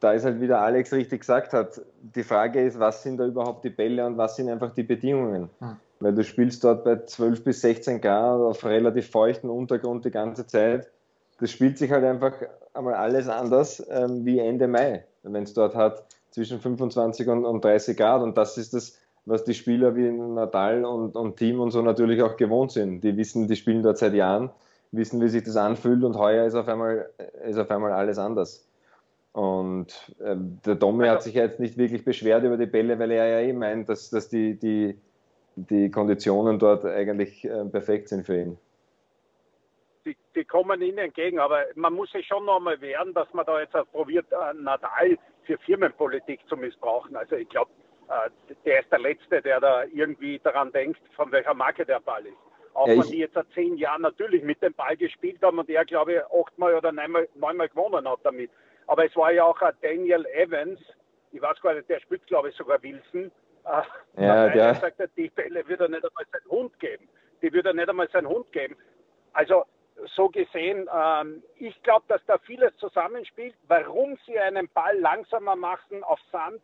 da 0.00 0.12
ist 0.12 0.24
halt 0.24 0.40
wieder 0.40 0.60
Alex 0.60 0.92
richtig 0.92 1.20
gesagt 1.20 1.52
hat, 1.54 1.80
die 2.02 2.22
Frage 2.22 2.62
ist, 2.62 2.78
was 2.78 3.02
sind 3.02 3.16
da 3.16 3.26
überhaupt 3.26 3.64
die 3.64 3.70
Bälle 3.70 4.04
und 4.04 4.18
was 4.18 4.36
sind 4.36 4.50
einfach 4.50 4.74
die 4.74 4.82
Bedingungen? 4.82 5.48
Hm. 5.60 5.76
Weil 6.00 6.14
du 6.14 6.24
spielst 6.24 6.62
dort 6.64 6.84
bei 6.84 6.96
12 6.96 7.44
bis 7.44 7.62
16 7.62 8.00
Grad 8.00 8.40
auf 8.40 8.64
relativ 8.64 9.10
feuchten 9.10 9.48
Untergrund 9.48 10.04
die 10.04 10.10
ganze 10.10 10.46
Zeit. 10.46 10.90
Das 11.40 11.50
spielt 11.50 11.78
sich 11.78 11.90
halt 11.90 12.04
einfach 12.04 12.34
einmal 12.74 12.94
alles 12.94 13.28
anders 13.28 13.82
ähm, 13.90 14.24
wie 14.26 14.38
Ende 14.38 14.68
Mai, 14.68 15.04
wenn 15.22 15.42
es 15.42 15.54
dort 15.54 15.74
hat 15.74 16.04
zwischen 16.30 16.60
25 16.60 17.28
und, 17.28 17.44
und 17.46 17.64
30 17.64 17.96
Grad. 17.96 18.22
Und 18.22 18.36
das 18.36 18.58
ist 18.58 18.74
das, 18.74 18.98
was 19.26 19.44
die 19.44 19.54
Spieler 19.54 19.96
wie 19.96 20.10
Nadal 20.10 20.84
und, 20.84 21.16
und 21.16 21.36
Team 21.36 21.60
und 21.60 21.70
so 21.70 21.82
natürlich 21.82 22.22
auch 22.22 22.36
gewohnt 22.36 22.72
sind. 22.72 23.02
Die 23.02 23.16
wissen, 23.16 23.48
die 23.48 23.56
spielen 23.56 23.82
dort 23.82 23.98
seit 23.98 24.14
Jahren, 24.14 24.50
wissen, 24.92 25.20
wie 25.20 25.28
sich 25.28 25.42
das 25.42 25.56
anfühlt 25.56 26.04
und 26.04 26.18
heuer 26.18 26.46
ist 26.46 26.54
auf 26.54 26.68
einmal, 26.68 27.10
ist 27.44 27.58
auf 27.58 27.70
einmal 27.70 27.92
alles 27.92 28.18
anders. 28.18 28.68
Und 29.32 30.14
äh, 30.20 30.36
der 30.36 30.76
Domi 30.76 31.08
hat 31.08 31.22
sich 31.22 31.34
jetzt 31.34 31.58
nicht 31.58 31.76
wirklich 31.76 32.04
beschwert 32.04 32.44
über 32.44 32.56
die 32.56 32.66
Bälle, 32.66 32.98
weil 32.98 33.10
er 33.10 33.26
ja 33.26 33.48
eh 33.48 33.52
meint, 33.52 33.88
dass, 33.88 34.10
dass 34.10 34.28
die, 34.28 34.58
die, 34.58 34.96
die 35.56 35.90
Konditionen 35.90 36.58
dort 36.58 36.84
eigentlich 36.84 37.44
äh, 37.44 37.64
perfekt 37.64 38.08
sind 38.08 38.26
für 38.26 38.40
ihn. 38.40 38.58
die, 40.04 40.16
die 40.34 40.44
kommen 40.44 40.80
ihnen 40.82 40.98
entgegen. 40.98 41.38
Aber 41.38 41.64
man 41.74 41.94
muss 41.94 42.10
sich 42.12 42.26
schon 42.26 42.44
noch 42.44 42.60
mal 42.60 42.80
wehren, 42.80 43.14
dass 43.14 43.32
man 43.32 43.46
da 43.46 43.60
jetzt 43.60 43.74
probiert, 43.92 44.26
äh, 44.32 44.54
Nadal 44.54 45.18
für 45.44 45.58
Firmenpolitik 45.58 46.40
zu 46.48 46.56
missbrauchen. 46.56 47.16
Also 47.16 47.36
ich 47.36 47.48
glaube, 47.48 47.70
der 48.64 48.80
ist 48.80 48.90
der 48.92 48.98
Letzte, 48.98 49.42
der 49.42 49.60
da 49.60 49.84
irgendwie 49.84 50.38
daran 50.38 50.72
denkt, 50.72 51.00
von 51.16 51.30
welcher 51.32 51.54
Marke 51.54 51.84
der 51.84 52.00
Ball 52.00 52.26
ist. 52.26 52.36
Auch 52.74 52.88
ja, 52.88 52.94
wenn 52.94 53.10
die 53.10 53.18
jetzt 53.18 53.34
seit 53.34 53.46
zehn 53.54 53.76
Jahren 53.76 54.02
natürlich 54.02 54.42
mit 54.42 54.60
dem 54.62 54.74
Ball 54.74 54.96
gespielt 54.96 55.40
haben 55.42 55.58
und 55.58 55.70
er, 55.70 55.84
glaube 55.84 56.14
ich, 56.14 56.20
achtmal 56.24 56.74
oder 56.74 56.90
neunmal, 56.90 57.28
neunmal 57.34 57.68
gewonnen 57.68 58.08
hat 58.08 58.18
damit. 58.24 58.50
Aber 58.86 59.06
es 59.06 59.14
war 59.16 59.32
ja 59.32 59.44
auch 59.44 59.60
ein 59.62 59.72
Daniel 59.80 60.26
Evans, 60.34 60.80
ich 61.34 61.40
weiß 61.40 61.60
gar 61.60 61.74
nicht, 61.74 61.88
der 61.88 62.00
spielt, 62.00 62.26
glaube 62.26 62.50
ich, 62.50 62.56
sogar 62.56 62.82
Wilson. 62.82 63.30
Äh, 63.64 64.22
ja, 64.22 64.48
der 64.54 64.74
sagt, 64.76 65.00
die 65.16 65.30
Bälle 65.30 65.66
wird 65.66 65.80
er 65.80 65.88
nicht 65.88 66.04
einmal 66.04 66.24
seinen 66.30 66.50
Hund 66.50 66.78
geben. 66.78 67.08
Die 67.42 67.52
würde 67.52 67.70
er 67.70 67.74
nicht 67.74 67.88
einmal 67.88 68.08
seinen 68.10 68.28
Hund 68.28 68.50
geben. 68.52 68.76
Also 69.32 69.64
so 70.14 70.28
gesehen, 70.28 70.88
ähm, 70.94 71.42
ich 71.56 71.80
glaube, 71.82 72.04
dass 72.08 72.24
da 72.26 72.38
vieles 72.38 72.76
zusammenspielt. 72.76 73.54
Warum 73.66 74.16
sie 74.26 74.38
einen 74.38 74.68
Ball 74.68 74.98
langsamer 74.98 75.56
machen 75.56 76.04
auf 76.04 76.20
Sand, 76.30 76.60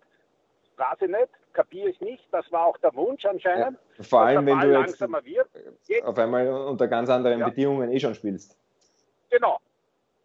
weiß 0.80 1.02
ich 1.02 1.08
nicht, 1.08 1.28
kapiere 1.52 1.90
ich 1.90 2.00
nicht. 2.00 2.25
Das 2.32 2.50
war 2.50 2.66
auch 2.66 2.78
der 2.78 2.94
Wunsch 2.94 3.25
anscheinend. 3.25 3.78
Ja, 3.99 4.04
vor 4.04 4.22
allem, 4.22 4.46
wenn 4.46 4.60
du 4.60 4.80
jetzt 4.80 5.00
wird. 5.00 6.04
auf 6.04 6.18
einmal 6.18 6.49
unter 6.49 6.88
ganz 6.88 7.08
anderen 7.10 7.40
ja. 7.40 7.49
Bedingungen 7.49 7.92
eh 7.92 8.00
schon 8.00 8.14
spielst. 8.14 8.58
Genau, 9.30 9.58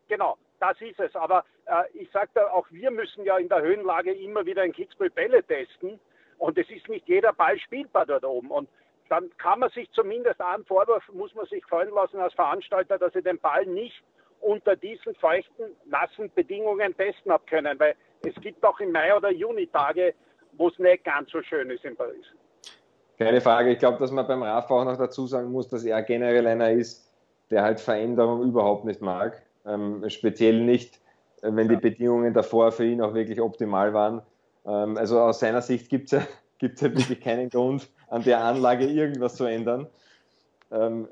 genau, 0.08 0.38
das 0.60 0.80
ist 0.82 1.00
es. 1.00 1.16
Aber 1.16 1.46
äh, 1.66 1.84
ich 1.94 2.10
sage 2.12 2.30
da, 2.34 2.48
auch 2.48 2.66
wir 2.72 2.90
müssen 2.90 3.24
ja 3.24 3.38
in 3.38 3.50
der 3.50 3.62
Höhenlage 3.62 4.14
immer 4.14 4.46
wieder 4.46 4.64
ein 4.64 4.72
Kitzbühel 4.72 5.12
Bälle 5.12 5.44
testen. 5.44 6.00
Und 6.38 6.58
es 6.58 6.70
ist 6.70 6.88
nicht 6.90 7.08
jeder 7.08 7.34
Ball 7.34 7.58
spielbar 7.60 8.06
dort 8.06 8.26
oben. 8.26 8.52
Und 8.52 8.70
dann 9.10 9.30
kann 9.38 9.60
man 9.60 9.70
sich 9.70 9.90
zumindest 9.92 10.42
einen 10.42 10.66
Vorwurf, 10.66 11.04
muss 11.14 11.34
man 11.36 11.46
sich 11.46 11.66
fallen 11.66 11.94
lassen 11.94 12.20
als 12.20 12.34
Veranstalter, 12.34 12.98
dass 12.98 13.14
sie 13.14 13.22
den 13.22 13.40
Ball 13.40 13.66
nicht 13.66 14.04
unter 14.42 14.76
diesen 14.76 15.16
feuchten, 15.16 15.76
nassen 15.86 16.32
Bedingungen 16.34 16.96
testen 16.98 17.32
haben 17.32 17.46
können. 17.46 17.80
Weil 17.80 17.96
es 18.24 18.36
gibt 18.42 18.64
auch 18.66 18.80
im 18.80 18.92
Mai 18.92 19.16
oder 19.16 19.32
Juni 19.32 19.68
Tage, 19.68 20.14
wo 20.58 20.70
es 20.70 20.80
nicht 20.80 21.04
ganz 21.04 21.32
so 21.32 21.42
schön 21.42 21.70
ist 21.70 21.84
in 21.86 21.96
Paris. 21.96 22.26
Keine 23.18 23.40
Frage. 23.40 23.72
Ich 23.72 23.80
glaube, 23.80 23.98
dass 24.00 24.12
man 24.12 24.28
beim 24.28 24.44
Rafa 24.44 24.74
auch 24.74 24.86
noch 24.86 24.98
dazu 24.98 25.26
sagen 25.26 25.52
muss, 25.52 25.70
dass 25.70 25.86
er 25.86 26.02
generell 26.04 26.46
einer 26.48 26.72
ist, 26.72 27.10
der 27.50 27.64
halt 27.64 27.80
Veränderung 27.80 28.44
überhaupt 28.44 28.86
nicht 28.86 29.02
mag. 29.02 29.42
Ähm, 29.66 30.04
speziell 30.10 30.62
nicht, 30.62 31.00
äh, 31.42 31.50
wenn 31.52 31.70
die 31.70 31.78
Bedingungen 31.78 32.34
davor 32.34 32.72
für 32.72 32.86
ihn 32.86 33.02
auch 33.02 33.14
wirklich 33.14 33.40
optimal 33.40 33.94
waren. 33.94 34.22
Ähm, 34.66 34.98
also 34.98 35.20
aus 35.20 35.40
seiner 35.40 35.62
Sicht 35.62 35.90
gibt 35.90 36.06
es 36.06 36.12
ja, 36.12 36.28
gibt's 36.58 36.82
ja 36.82 36.90
wirklich 36.94 37.22
keinen 37.22 37.50
Grund, 37.50 37.90
an 38.10 38.24
der 38.24 38.44
Anlage 38.44 38.86
irgendwas 38.86 39.36
zu 39.36 39.46
ändern. 39.46 39.88
Ähm, 40.72 41.08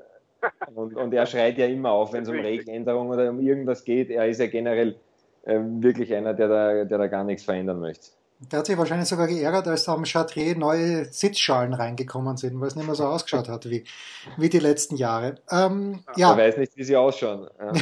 und, 0.74 0.94
und, 0.94 1.14
er 1.14 1.24
schreit 1.24 1.56
ja 1.56 1.66
immer 1.66 1.90
auf, 1.92 2.12
wenn 2.12 2.24
es 2.24 2.28
um 2.28 2.38
Regeländerungen 2.38 3.10
oder 3.10 3.30
um 3.30 3.40
irgendwas 3.40 3.82
geht. 3.82 4.10
Er 4.10 4.28
ist 4.28 4.40
ja 4.40 4.46
generell 4.46 4.96
äh, 5.44 5.58
wirklich 5.58 6.14
einer, 6.14 6.34
der 6.34 6.48
da, 6.48 6.84
der 6.84 6.98
da 6.98 7.06
gar 7.06 7.24
nichts 7.24 7.44
verändern 7.44 7.80
möchte. 7.80 8.08
Der 8.40 8.58
hat 8.58 8.66
sich 8.66 8.76
wahrscheinlich 8.76 9.08
sogar 9.08 9.26
geärgert, 9.26 9.66
als 9.68 9.88
am 9.88 10.04
Chartier 10.04 10.56
neue 10.56 11.06
Sitzschalen 11.06 11.72
reingekommen 11.72 12.36
sind, 12.36 12.60
weil 12.60 12.68
es 12.68 12.76
nicht 12.76 12.84
mehr 12.86 12.94
so 12.94 13.06
ausgeschaut 13.06 13.48
hat 13.48 13.70
wie, 13.70 13.84
wie 14.36 14.48
die 14.48 14.58
letzten 14.58 14.96
Jahre. 14.96 15.36
Ähm, 15.50 16.04
ja. 16.16 16.32
Er 16.32 16.38
weiß 16.38 16.58
nicht, 16.58 16.76
wie 16.76 16.84
sie 16.84 16.96
ausschauen. 16.96 17.48
Ja. 17.58 17.72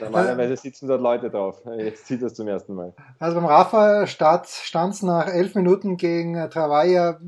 Normalerweise 0.00 0.56
sitzen 0.56 0.88
dort 0.88 1.00
Leute 1.00 1.30
drauf. 1.30 1.62
Jetzt 1.78 2.06
sieht 2.06 2.22
das 2.22 2.34
zum 2.34 2.48
ersten 2.48 2.74
Mal. 2.74 2.92
Also 3.18 3.36
beim 3.36 3.46
Rafa 3.46 4.06
stand 4.06 4.46
es 4.46 5.02
nach 5.02 5.28
elf 5.28 5.54
Minuten 5.54 5.96
gegen 5.96 6.50
Travaia 6.50 7.18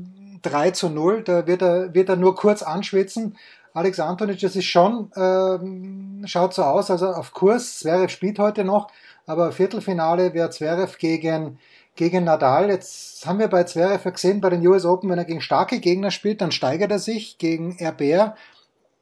3 0.41 0.71
zu 0.71 0.89
0. 0.89 1.23
Da 1.23 1.47
wird 1.47 1.61
er, 1.61 1.93
wird 1.93 2.09
er 2.09 2.15
nur 2.15 2.35
kurz 2.35 2.61
anschwitzen. 2.61 3.37
Alex 3.75 3.99
Antonic, 3.99 4.39
das 4.39 4.55
ist 4.55 4.65
schon, 4.65 5.11
ähm, 5.17 6.23
schaut 6.25 6.53
so 6.53 6.63
aus, 6.63 6.89
also 6.89 7.07
auf 7.07 7.33
Kurs. 7.33 7.79
Zverev 7.79 8.09
spielt 8.09 8.39
heute 8.39 8.63
noch, 8.63 8.87
aber 9.25 9.51
Viertelfinale 9.51 10.33
wäre 10.33 10.49
Zverev 10.49 10.97
gegen, 10.97 11.59
gegen 11.95 12.25
Nadal. 12.25 12.69
Jetzt 12.69 13.25
haben 13.25 13.39
wir 13.39 13.47
bei 13.47 13.63
Zverev 13.63 14.09
gesehen, 14.11 14.41
bei 14.41 14.49
den 14.49 14.65
US 14.67 14.85
Open, 14.85 15.09
wenn 15.09 15.17
er 15.17 15.25
gegen 15.25 15.41
starke 15.41 15.79
Gegner 15.79 16.11
spielt, 16.11 16.41
dann 16.41 16.51
steigert 16.51 16.91
er 16.91 16.99
sich. 16.99 17.37
Gegen 17.37 17.77
RBR 17.79 18.35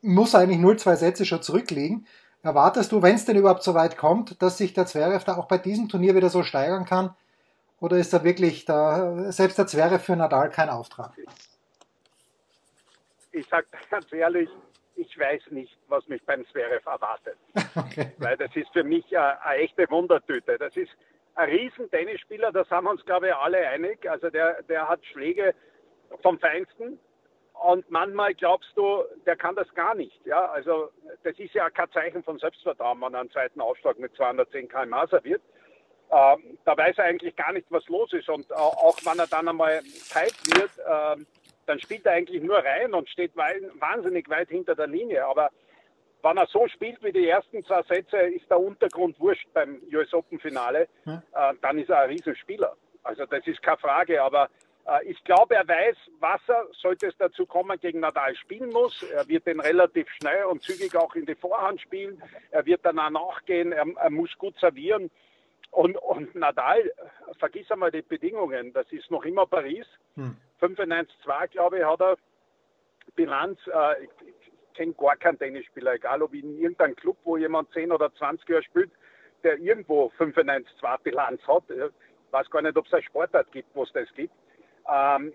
muss 0.01 0.35
eigentlich 0.35 0.59
0-2 0.59 0.95
Sätze 0.95 1.25
schon 1.25 1.41
zurückliegen. 1.41 2.07
Erwartest 2.43 2.91
du, 2.91 3.01
wenn 3.01 3.15
es 3.15 3.25
denn 3.25 3.38
überhaupt 3.38 3.63
so 3.63 3.73
weit 3.73 3.97
kommt, 3.97 4.41
dass 4.41 4.57
sich 4.57 4.73
der 4.73 4.85
Zverev 4.85 5.23
da 5.23 5.38
auch 5.38 5.47
bei 5.47 5.57
diesem 5.57 5.88
Turnier 5.89 6.13
wieder 6.15 6.29
so 6.29 6.43
steigern 6.43 6.85
kann? 6.85 7.15
Oder 7.79 7.97
ist 7.97 8.13
da 8.13 8.23
wirklich 8.23 8.65
da, 8.65 9.31
selbst 9.31 9.57
der 9.57 9.67
Zverev 9.67 10.03
für 10.03 10.15
Nadal 10.15 10.50
kein 10.50 10.69
Auftrag? 10.69 11.13
Ich 13.31 13.47
sage 13.47 13.65
ganz 13.89 14.12
ehrlich, 14.12 14.50
ich 14.95 15.17
weiß 15.17 15.41
nicht, 15.51 15.77
was 15.88 16.07
mich 16.07 16.23
beim 16.23 16.45
Zverev 16.47 16.85
erwartet. 16.85 17.38
Okay. 17.75 18.12
Weil 18.19 18.38
das 18.38 18.55
ist 18.55 18.69
für 18.71 18.83
mich 18.83 19.17
eine, 19.17 19.41
eine 19.43 19.63
echte 19.63 19.89
Wundertüte. 19.89 20.59
Das 20.59 20.77
ist 20.77 20.91
ein 21.36 21.50
riesen 21.50 21.90
Tennisspieler, 21.90 22.52
da 22.52 22.63
sind 22.63 22.84
wir 22.84 22.92
uns, 22.92 23.06
glaube 23.06 23.28
ich, 23.28 23.36
alle 23.36 23.68
einig. 23.68 24.10
Also 24.10 24.30
der, 24.30 24.62
der 24.63 24.88
hat 24.88 25.04
Schläge 25.06 25.56
vom 26.22 26.40
Feinsten. 26.40 27.00
Und 27.54 27.90
manchmal 27.90 28.34
glaubst 28.34 28.72
du, 28.75 29.04
der 29.25 29.36
kann 29.36 29.56
das 29.56 29.72
gar 29.74 29.96
nicht. 29.96 30.25
Ja, 30.25 30.46
also 30.46 30.90
das 31.24 31.38
ist 31.40 31.54
ja 31.54 31.70
kein 31.70 31.92
Zeichen 31.92 32.24
von 32.24 32.38
Selbstvertrauen, 32.38 33.00
wenn 33.02 33.13
er 33.13 33.22
einen 33.22 33.32
zweiten 33.32 33.62
Aufschlag 33.62 34.00
mit 34.00 34.13
210 34.16 34.68
km 34.68 34.96
serviert. 35.10 35.42
Ähm, 36.12 36.58
da 36.66 36.78
weiß 36.78 36.98
er 36.98 37.06
eigentlich 37.06 37.36
gar 37.36 37.54
nicht, 37.54 37.68
was 37.70 37.88
los 37.88 38.12
ist. 38.13 38.30
Und 38.30 38.52
auch 38.54 38.98
wenn 39.06 39.20
er 39.20 39.28
dann 39.28 39.48
einmal 39.48 39.82
Zeit 39.84 40.34
wird, 40.56 40.72
ähm, 40.88 41.25
dann 41.66 41.80
spielt 41.80 42.06
er 42.06 42.13
eigentlich 42.13 42.44
nur 42.44 42.58
rein 42.58 42.94
und 42.94 43.10
steht 43.10 43.36
wahnsinnig 43.36 44.30
weit 44.30 44.50
hinter 44.50 44.75
der 44.75 44.88
Linie. 44.88 45.25
Aber 45.25 45.50
wenn 46.24 46.38
er 46.38 46.48
so 46.48 46.68
spielt 46.68 47.03
wie 47.03 47.12
die 47.12 47.27
ersten 47.27 47.63
zwei 47.65 47.84
Sätze, 47.84 48.18
ist 48.18 48.50
der 48.50 48.60
Untergrund 48.60 49.20
wurscht 49.20 49.48
beim 49.53 49.82
US 49.94 50.13
Open 50.13 50.39
Finale, 50.39 50.88
ja. 51.06 51.22
äh, 51.36 51.53
dann 51.62 51.77
ist 51.77 51.89
er 51.89 52.00
ein 52.00 52.10
Riesenspieler. 52.10 52.75
Also 53.03 53.25
das 53.25 53.46
ist 53.46 53.62
keine 53.62 53.77
Frage, 53.77 54.24
aber 54.24 54.50
äh, 54.88 55.06
ich 55.06 55.22
glaube, 55.25 55.56
er 55.56 55.68
weiß, 55.68 55.98
was 56.20 56.42
er, 56.48 56.68
sollte 56.72 57.08
es 57.08 57.18
dazu 57.18 57.46
kommen, 57.46 57.77
gegen 57.80 58.00
Nadal 58.00 58.36
spielen 58.36 58.70
muss. 58.70 59.03
Er 59.03 59.27
wird 59.27 59.46
den 59.46 59.60
relativ 59.60 60.10
schnell 60.12 60.46
und 60.46 60.63
zügig 60.63 60.96
auch 60.96 61.13
in 61.15 61.25
die 61.25 61.36
Vorhand 61.36 61.82
spielen. 61.82 62.22
Er 62.51 62.65
wird 62.65 62.86
dann 62.86 63.00
auch 63.00 63.10
nachgehen, 63.10 63.74
er, 63.74 63.86
er 63.98 64.10
muss 64.10 64.36
gut 64.38 64.58
servieren. 64.60 65.12
Und, 65.72 65.98
und 65.98 66.36
Nadal, 66.36 66.92
vergiss 67.39 67.70
einmal 67.72 67.92
die 67.92 68.03
Bedingungen, 68.03 68.72
das 68.74 68.89
ist 68.92 69.10
noch 69.10 69.25
immer 69.25 69.46
Paris. 69.46 69.88
Hm. 70.15 70.38
95-2, 70.62 71.48
glaube 71.48 71.80
ich, 71.80 71.84
hat 71.84 72.00
er 72.00 72.15
Bilanz. 73.15 73.60
Äh, 73.68 74.08
kenne 74.74 74.94
gar 74.94 75.15
keinen 75.15 75.39
Tennisspieler, 75.39 75.94
egal 75.94 76.22
ob 76.22 76.34
in 76.34 76.58
irgendeinem 76.60 76.96
Club, 76.96 77.18
wo 77.24 77.38
jemand 77.38 77.72
10 77.74 77.92
oder 77.92 78.13
20 78.13 78.48
Jahre 78.50 78.63
spielt, 78.63 78.92
der 79.44 79.58
irgendwo 79.60 80.12
95-2 80.18 80.98
Bilanz 81.03 81.42
hat. 81.48 81.63
Ich 81.70 82.32
weiß 82.32 82.50
gar 82.50 82.62
nicht, 82.62 82.77
ob 82.77 82.86
es 82.86 82.94
eine 82.94 83.03
Sportart 83.03 83.51
gibt, 83.51 83.75
wo 83.75 83.84
es 83.84 83.92
das 83.94 84.08
gibt. 84.15 84.34
Ähm, 84.92 85.34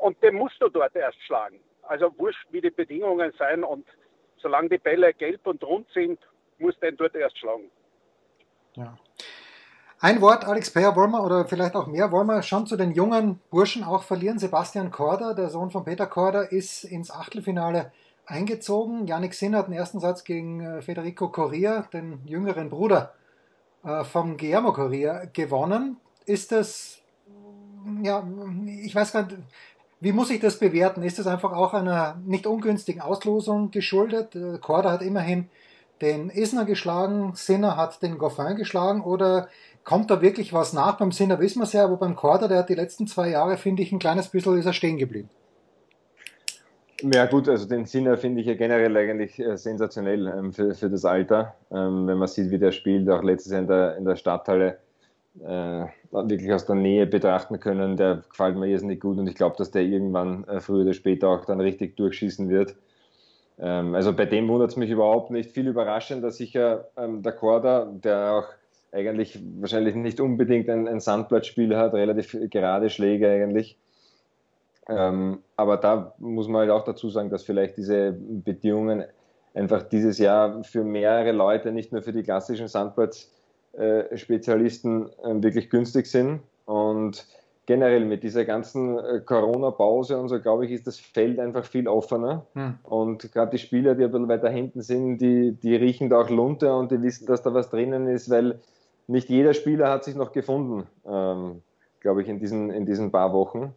und 0.00 0.22
den 0.22 0.34
musst 0.34 0.60
du 0.60 0.68
dort 0.68 0.94
erst 0.96 1.22
schlagen. 1.22 1.60
Also 1.82 2.12
wurscht, 2.18 2.46
wie 2.50 2.60
die 2.60 2.70
Bedingungen 2.70 3.32
sein 3.38 3.64
und 3.64 3.86
solange 4.38 4.68
die 4.68 4.78
Bälle 4.78 5.12
gelb 5.12 5.46
und 5.46 5.62
rund 5.64 5.86
sind, 5.92 6.18
muss 6.58 6.78
den 6.80 6.96
dort 6.96 7.14
erst 7.14 7.38
schlagen. 7.38 7.70
Ja. 8.74 8.96
Ein 10.02 10.22
Wort, 10.22 10.46
Alex 10.46 10.72
Peyer, 10.72 10.96
wollen 10.96 11.10
wir, 11.10 11.22
oder 11.22 11.44
vielleicht 11.44 11.74
auch 11.76 11.86
mehr, 11.86 12.10
wollen 12.10 12.26
wir 12.26 12.42
schon 12.42 12.66
zu 12.66 12.78
den 12.78 12.92
jungen 12.92 13.38
Burschen 13.50 13.84
auch 13.84 14.02
verlieren. 14.02 14.38
Sebastian 14.38 14.90
Korda, 14.90 15.34
der 15.34 15.50
Sohn 15.50 15.70
von 15.70 15.84
Peter 15.84 16.06
Korda, 16.06 16.40
ist 16.40 16.84
ins 16.84 17.10
Achtelfinale 17.10 17.92
eingezogen. 18.30 19.06
Yannick 19.06 19.34
Sinn 19.34 19.56
hat 19.56 19.66
den 19.66 19.74
ersten 19.74 20.00
Satz 20.00 20.24
gegen 20.24 20.60
äh, 20.60 20.82
Federico 20.82 21.28
Correa, 21.28 21.82
den 21.92 22.20
jüngeren 22.24 22.70
Bruder 22.70 23.12
äh, 23.84 24.04
vom 24.04 24.36
Guillermo 24.36 24.72
Correa, 24.72 25.24
gewonnen. 25.32 25.96
Ist 26.26 26.52
das, 26.52 26.98
ja, 28.02 28.26
ich 28.66 28.94
weiß 28.94 29.12
gar 29.12 29.24
nicht, 29.24 29.38
wie 30.00 30.12
muss 30.12 30.30
ich 30.30 30.40
das 30.40 30.58
bewerten? 30.58 31.02
Ist 31.02 31.18
das 31.18 31.26
einfach 31.26 31.52
auch 31.52 31.74
einer 31.74 32.16
nicht 32.24 32.46
ungünstigen 32.46 33.02
Auslosung 33.02 33.70
geschuldet? 33.70 34.36
Korda 34.60 34.90
äh, 34.90 34.92
hat 34.92 35.02
immerhin 35.02 35.48
den 36.00 36.30
Isner 36.30 36.64
geschlagen, 36.64 37.32
Sinner 37.34 37.76
hat 37.76 38.02
den 38.02 38.16
Goffin 38.16 38.56
geschlagen 38.56 39.02
oder 39.02 39.48
kommt 39.84 40.10
da 40.10 40.22
wirklich 40.22 40.52
was 40.54 40.72
nach? 40.72 40.96
Beim 40.96 41.12
Sinner 41.12 41.38
wissen 41.40 41.60
wir 41.60 41.64
es 41.64 41.74
ja, 41.74 41.84
aber 41.84 41.96
beim 41.96 42.16
Korda, 42.16 42.48
der 42.48 42.60
hat 42.60 42.70
die 42.70 42.74
letzten 42.74 43.06
zwei 43.06 43.28
Jahre, 43.28 43.58
finde 43.58 43.82
ich, 43.82 43.92
ein 43.92 43.98
kleines 43.98 44.28
bisschen 44.28 44.58
ist 44.58 44.66
er 44.66 44.72
stehen 44.72 44.96
geblieben. 44.96 45.28
Ja 47.02 47.26
gut, 47.26 47.48
also 47.48 47.66
den 47.66 47.86
Sinner 47.86 48.16
finde 48.16 48.40
ich 48.40 48.46
ja 48.46 48.54
generell 48.54 48.96
eigentlich 48.96 49.38
äh, 49.38 49.56
sensationell 49.56 50.26
ähm, 50.26 50.52
für, 50.52 50.74
für 50.74 50.90
das 50.90 51.04
Alter. 51.04 51.54
Ähm, 51.70 52.06
wenn 52.06 52.18
man 52.18 52.28
sieht, 52.28 52.50
wie 52.50 52.58
der 52.58 52.72
spielt, 52.72 53.08
auch 53.08 53.22
letztes 53.22 53.52
Jahr 53.52 53.62
in 53.62 53.68
der, 53.68 53.96
in 53.96 54.04
der 54.04 54.16
Stadthalle 54.16 54.78
äh, 55.42 55.84
wirklich 56.10 56.52
aus 56.52 56.66
der 56.66 56.74
Nähe 56.74 57.06
betrachten 57.06 57.60
können, 57.60 57.96
der 57.96 58.24
gefällt 58.28 58.56
mir 58.56 58.66
irrsinnig 58.66 59.00
gut 59.00 59.18
und 59.18 59.28
ich 59.28 59.34
glaube, 59.34 59.56
dass 59.56 59.70
der 59.70 59.82
irgendwann 59.82 60.44
äh, 60.44 60.60
früher 60.60 60.82
oder 60.82 60.92
später 60.92 61.28
auch 61.28 61.44
dann 61.44 61.60
richtig 61.60 61.96
durchschießen 61.96 62.48
wird. 62.48 62.74
Ähm, 63.58 63.94
also 63.94 64.12
bei 64.12 64.26
dem 64.26 64.48
wundert 64.48 64.70
es 64.70 64.76
mich 64.76 64.90
überhaupt 64.90 65.30
nicht. 65.30 65.50
Viel 65.52 65.68
überraschender 65.68 66.30
sicher 66.30 66.88
ähm, 66.96 67.22
der 67.22 67.32
Korda, 67.32 67.86
der 67.92 68.32
auch 68.32 68.48
eigentlich 68.92 69.38
wahrscheinlich 69.60 69.94
nicht 69.94 70.20
unbedingt 70.20 70.68
ein, 70.68 70.88
ein 70.88 71.00
Sandblattspiel 71.00 71.76
hat, 71.76 71.94
relativ 71.94 72.36
gerade 72.50 72.90
Schläge 72.90 73.30
eigentlich. 73.30 73.78
Ähm, 74.90 75.38
aber 75.56 75.76
da 75.76 76.14
muss 76.18 76.48
man 76.48 76.62
halt 76.62 76.70
auch 76.70 76.84
dazu 76.84 77.10
sagen, 77.10 77.28
dass 77.30 77.44
vielleicht 77.44 77.76
diese 77.76 78.12
Bedingungen 78.12 79.04
einfach 79.54 79.82
dieses 79.82 80.18
Jahr 80.18 80.64
für 80.64 80.82
mehrere 80.84 81.32
Leute, 81.32 81.72
nicht 81.72 81.92
nur 81.92 82.02
für 82.02 82.12
die 82.12 82.22
klassischen 82.22 82.68
Sandplatz-Spezialisten, 82.68 85.08
äh, 85.22 85.42
wirklich 85.42 85.70
günstig 85.70 86.06
sind. 86.06 86.40
Und 86.66 87.26
generell 87.66 88.04
mit 88.04 88.22
dieser 88.24 88.44
ganzen 88.44 88.98
äh, 88.98 89.22
Corona-Pause 89.24 90.18
und 90.18 90.28
so, 90.28 90.40
glaube 90.40 90.66
ich, 90.66 90.72
ist 90.72 90.86
das 90.86 90.98
Feld 90.98 91.38
einfach 91.38 91.64
viel 91.64 91.86
offener. 91.86 92.44
Hm. 92.54 92.74
Und 92.84 93.32
gerade 93.32 93.52
die 93.52 93.58
Spieler, 93.58 93.94
die 93.94 94.04
ein 94.04 94.10
bisschen 94.10 94.28
weiter 94.28 94.50
hinten 94.50 94.82
sind, 94.82 95.18
die, 95.18 95.52
die 95.52 95.76
riechen 95.76 96.10
da 96.10 96.20
auch 96.20 96.30
Lunte 96.30 96.74
und 96.74 96.90
die 96.90 97.00
wissen, 97.02 97.26
dass 97.26 97.42
da 97.42 97.54
was 97.54 97.70
drinnen 97.70 98.08
ist, 98.08 98.28
weil 98.30 98.58
nicht 99.06 99.28
jeder 99.28 99.54
Spieler 99.54 99.88
hat 99.90 100.02
sich 100.04 100.16
noch 100.16 100.32
gefunden, 100.32 100.86
ähm, 101.06 101.62
glaube 102.00 102.22
ich, 102.22 102.28
in 102.28 102.38
diesen, 102.38 102.70
in 102.70 102.86
diesen 102.86 103.10
paar 103.10 103.32
Wochen. 103.32 103.74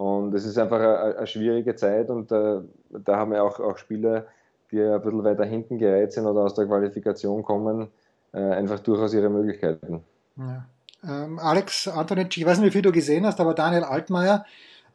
Und 0.00 0.32
es 0.32 0.46
ist 0.46 0.56
einfach 0.56 0.78
eine, 0.78 1.18
eine 1.18 1.26
schwierige 1.26 1.76
Zeit 1.76 2.08
und 2.08 2.32
äh, 2.32 2.60
da 2.88 3.16
haben 3.18 3.32
wir 3.32 3.44
auch, 3.44 3.60
auch 3.60 3.76
Spieler, 3.76 4.24
die 4.72 4.80
ein 4.80 5.02
bisschen 5.02 5.24
weiter 5.24 5.44
hinten 5.44 5.76
gereiht 5.76 6.14
sind 6.14 6.24
oder 6.24 6.40
aus 6.40 6.54
der 6.54 6.64
Qualifikation 6.64 7.42
kommen, 7.42 7.88
äh, 8.32 8.38
einfach 8.38 8.78
durchaus 8.78 9.12
ihre 9.12 9.28
Möglichkeiten. 9.28 10.02
Ja. 10.38 10.64
Ähm, 11.06 11.38
Alex 11.38 11.86
Antonic, 11.86 12.34
ich 12.34 12.46
weiß 12.46 12.60
nicht, 12.60 12.68
wie 12.68 12.70
viel 12.70 12.80
du 12.80 12.92
gesehen 12.92 13.26
hast, 13.26 13.40
aber 13.40 13.52
Daniel 13.52 13.84
Altmaier, 13.84 14.46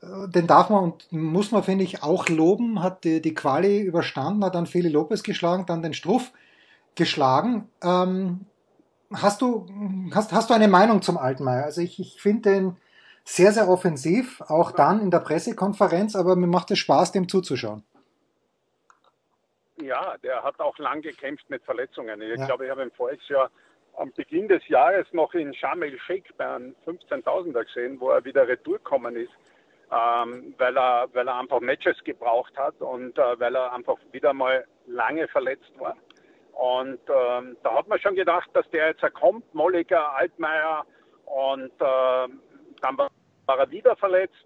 äh, 0.02 0.28
den 0.28 0.48
darf 0.48 0.72
man 0.72 0.84
und 0.86 1.12
muss 1.12 1.52
man, 1.52 1.62
finde 1.62 1.84
ich, 1.84 2.02
auch 2.02 2.28
loben, 2.28 2.82
hat 2.82 3.04
die, 3.04 3.22
die 3.22 3.36
Quali 3.36 3.82
überstanden, 3.82 4.44
hat 4.44 4.56
dann 4.56 4.66
Feli 4.66 4.90
Lopez 4.90 5.22
geschlagen, 5.22 5.68
dann 5.68 5.84
den 5.84 5.94
Struff 5.94 6.32
geschlagen. 6.96 7.70
Ähm, 7.84 8.48
hast, 9.14 9.44
du, 9.44 9.68
hast, 10.16 10.34
hast 10.34 10.50
du 10.50 10.56
eine 10.56 10.68
Meinung 10.68 11.04
zum 11.04 11.20
Altmaier? 11.20 11.66
Also 11.66 11.82
ich, 11.82 12.00
ich 12.00 12.20
finde 12.20 12.50
den 12.50 12.78
sehr, 13.26 13.52
sehr 13.52 13.68
offensiv, 13.68 14.40
auch 14.42 14.72
dann 14.72 15.02
in 15.02 15.10
der 15.10 15.20
Pressekonferenz, 15.20 16.16
aber 16.16 16.36
mir 16.36 16.48
macht 16.48 16.72
es 16.72 16.80
Spaß, 16.80 17.12
dem 17.12 17.28
zuzuschauen. 17.28 17.84
Ja, 19.82 20.16
der 20.24 20.44
hat 20.44 20.60
auch 20.60 20.78
lang 20.78 21.02
gekämpft 21.02 21.50
mit 21.50 21.64
Verletzungen. 21.64 22.22
Ich 22.22 22.40
ja. 22.40 22.46
glaube, 22.46 22.66
ich 22.66 22.72
habe 22.72 22.84
ihn 22.84 22.92
voriges 22.92 23.28
Jahr 23.28 23.50
am 23.98 24.12
Beginn 24.14 24.48
des 24.48 24.66
Jahres 24.68 25.08
noch 25.12 25.34
in 25.34 25.54
Sharm 25.54 25.82
el-Sheikh 25.82 26.34
bei 26.38 26.48
einem 26.48 26.76
15.000er 26.86 27.66
gesehen, 27.66 28.00
wo 28.00 28.10
er 28.12 28.24
wieder 28.24 28.48
retour 28.48 28.78
gekommen 28.78 29.16
ist, 29.16 29.34
ähm, 29.92 30.54
weil, 30.58 30.78
er, 30.78 31.08
weil 31.14 31.28
er 31.28 31.40
einfach 31.40 31.60
Matches 31.60 32.02
gebraucht 32.04 32.56
hat 32.58 32.80
und 32.80 33.18
äh, 33.18 33.40
weil 33.40 33.56
er 33.56 33.74
einfach 33.74 33.98
wieder 34.12 34.34
mal 34.34 34.66
lange 34.86 35.28
verletzt 35.28 35.72
war. 35.80 35.96
Und 36.54 37.00
ähm, 37.10 37.58
da 37.64 37.76
hat 37.76 37.88
man 37.88 38.00
schon 38.00 38.16
gedacht, 38.16 38.50
dass 38.54 38.70
der 38.70 38.88
jetzt 38.88 39.14
kommt, 39.14 39.54
Molliger, 39.54 40.16
Altmaier 40.16 40.86
und 41.26 41.72
äh, 41.82 42.28
dann 42.82 42.98
war 42.98 43.10
wieder 43.70 43.96
verletzt. 43.96 44.46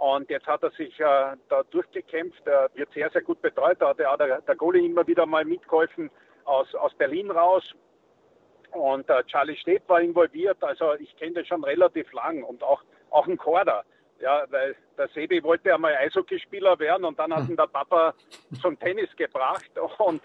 Und 0.00 0.30
jetzt 0.30 0.46
hat 0.46 0.62
er 0.62 0.70
sich 0.70 0.98
äh, 1.00 1.36
da 1.48 1.62
durchgekämpft. 1.70 2.46
Er 2.46 2.70
wird 2.74 2.92
sehr, 2.92 3.10
sehr 3.10 3.22
gut 3.22 3.42
betreut. 3.42 3.76
Da 3.80 3.88
hat 3.88 4.00
auch 4.02 4.16
der, 4.16 4.40
der 4.40 4.56
Goalie 4.56 4.86
immer 4.86 5.06
wieder 5.06 5.26
mal 5.26 5.44
mitgeholfen 5.44 6.10
aus, 6.44 6.74
aus 6.74 6.94
Berlin 6.94 7.30
raus. 7.30 7.64
Und 8.72 9.08
äh, 9.10 9.24
Charlie 9.24 9.56
Stepp 9.56 9.88
war 9.88 10.00
involviert, 10.00 10.62
also 10.62 10.94
ich 10.94 11.14
kenne 11.16 11.34
den 11.34 11.44
schon 11.44 11.64
relativ 11.64 12.12
lang 12.12 12.42
und 12.44 12.62
auch, 12.62 12.82
auch 13.10 13.26
ein 13.26 13.36
Korder. 13.36 13.84
Ja, 14.20 14.44
weil 14.50 14.76
der 14.98 15.08
Sebi 15.08 15.42
wollte 15.42 15.70
ja 15.70 15.78
mal 15.78 15.94
Eishockeyspieler 15.94 16.78
werden 16.78 17.04
und 17.04 17.18
dann 17.18 17.34
hat 17.34 17.48
ihn 17.48 17.56
der 17.56 17.66
Papa 17.66 18.14
zum 18.60 18.78
Tennis 18.78 19.08
gebracht 19.16 19.70
und, 19.98 20.22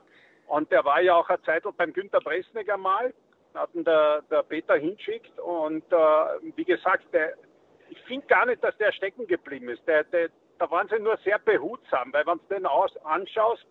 und 0.47 0.69
der 0.69 0.83
war 0.83 1.01
ja 1.01 1.15
auch 1.15 1.29
eine 1.29 1.41
Zeit 1.43 1.63
beim 1.77 1.93
Günter 1.93 2.19
Bresniger 2.19 2.75
mal, 2.75 3.13
hat 3.53 3.73
ihn 3.73 3.85
der, 3.85 4.21
der 4.29 4.43
Peter 4.43 4.75
hinschickt 4.75 5.39
und 5.39 5.83
äh, 5.93 5.95
wie 6.55 6.65
gesagt, 6.65 7.05
der, 7.13 7.35
ich 7.89 8.01
finde 8.03 8.27
gar 8.27 8.45
nicht, 8.45 8.63
dass 8.63 8.77
der 8.77 8.91
stecken 8.91 9.27
geblieben 9.27 9.69
ist. 9.69 9.85
Der, 9.87 10.03
der, 10.05 10.29
da 10.59 10.69
waren 10.71 10.87
sie 10.87 10.99
nur 10.99 11.17
sehr 11.17 11.39
behutsam, 11.39 12.11
weil 12.13 12.25
wenn 12.25 12.39
du 12.47 12.55
den 12.55 12.65
aus, 12.65 12.95
anschaust, 13.05 13.65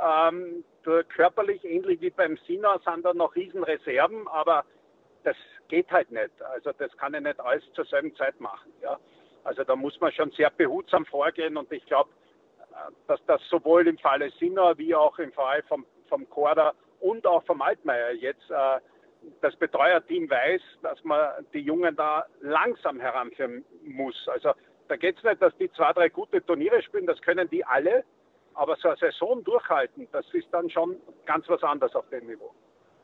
ähm, 0.00 0.64
körperlich 1.08 1.64
ähnlich 1.64 2.00
wie 2.00 2.10
beim 2.10 2.36
Sina 2.46 2.78
sind 2.84 3.04
da 3.04 3.14
noch 3.14 3.34
Riesenreserven, 3.34 4.26
aber 4.28 4.64
das 5.22 5.36
geht 5.68 5.90
halt 5.90 6.10
nicht. 6.10 6.42
Also 6.42 6.72
das 6.72 6.94
kann 6.96 7.14
ich 7.14 7.20
nicht 7.20 7.40
alles 7.40 7.64
zur 7.72 7.84
selben 7.86 8.14
Zeit 8.16 8.38
machen. 8.40 8.72
Ja. 8.82 8.98
Also 9.44 9.64
da 9.64 9.76
muss 9.76 9.98
man 10.00 10.12
schon 10.12 10.30
sehr 10.32 10.50
behutsam 10.50 11.06
vorgehen 11.06 11.56
und 11.56 11.70
ich 11.72 11.84
glaube, 11.86 12.10
äh, 12.72 12.92
dass 13.06 13.24
das 13.26 13.40
sowohl 13.48 13.86
im 13.86 13.98
Falle 13.98 14.30
Sinner 14.38 14.76
wie 14.78 14.94
auch 14.94 15.18
im 15.18 15.32
Fall 15.32 15.62
vom, 15.64 15.86
vom 16.08 16.28
Korda 16.28 16.74
und 17.00 17.26
auch 17.26 17.44
vom 17.44 17.62
Altmaier 17.62 18.12
jetzt 18.12 18.50
äh, 18.50 18.80
das 19.40 19.54
Betreuerteam 19.56 20.28
weiß, 20.30 20.60
dass 20.82 21.02
man 21.04 21.20
die 21.52 21.60
Jungen 21.60 21.94
da 21.96 22.26
langsam 22.40 23.00
heranführen 23.00 23.64
muss. 23.84 24.16
Also 24.28 24.50
da 24.88 24.96
geht 24.96 25.16
es 25.18 25.24
nicht, 25.24 25.40
dass 25.40 25.56
die 25.58 25.70
zwei, 25.72 25.92
drei 25.92 26.08
gute 26.08 26.44
Turniere 26.44 26.82
spielen, 26.82 27.06
das 27.06 27.20
können 27.22 27.48
die 27.50 27.64
alle, 27.64 28.04
aber 28.54 28.76
so 28.76 28.88
eine 28.88 28.96
Saison 28.98 29.42
durchhalten, 29.44 30.06
das 30.12 30.26
ist 30.32 30.46
dann 30.52 30.70
schon 30.70 30.96
ganz 31.26 31.48
was 31.48 31.62
anderes 31.62 31.94
auf 31.94 32.08
dem 32.10 32.26
Niveau. 32.26 32.52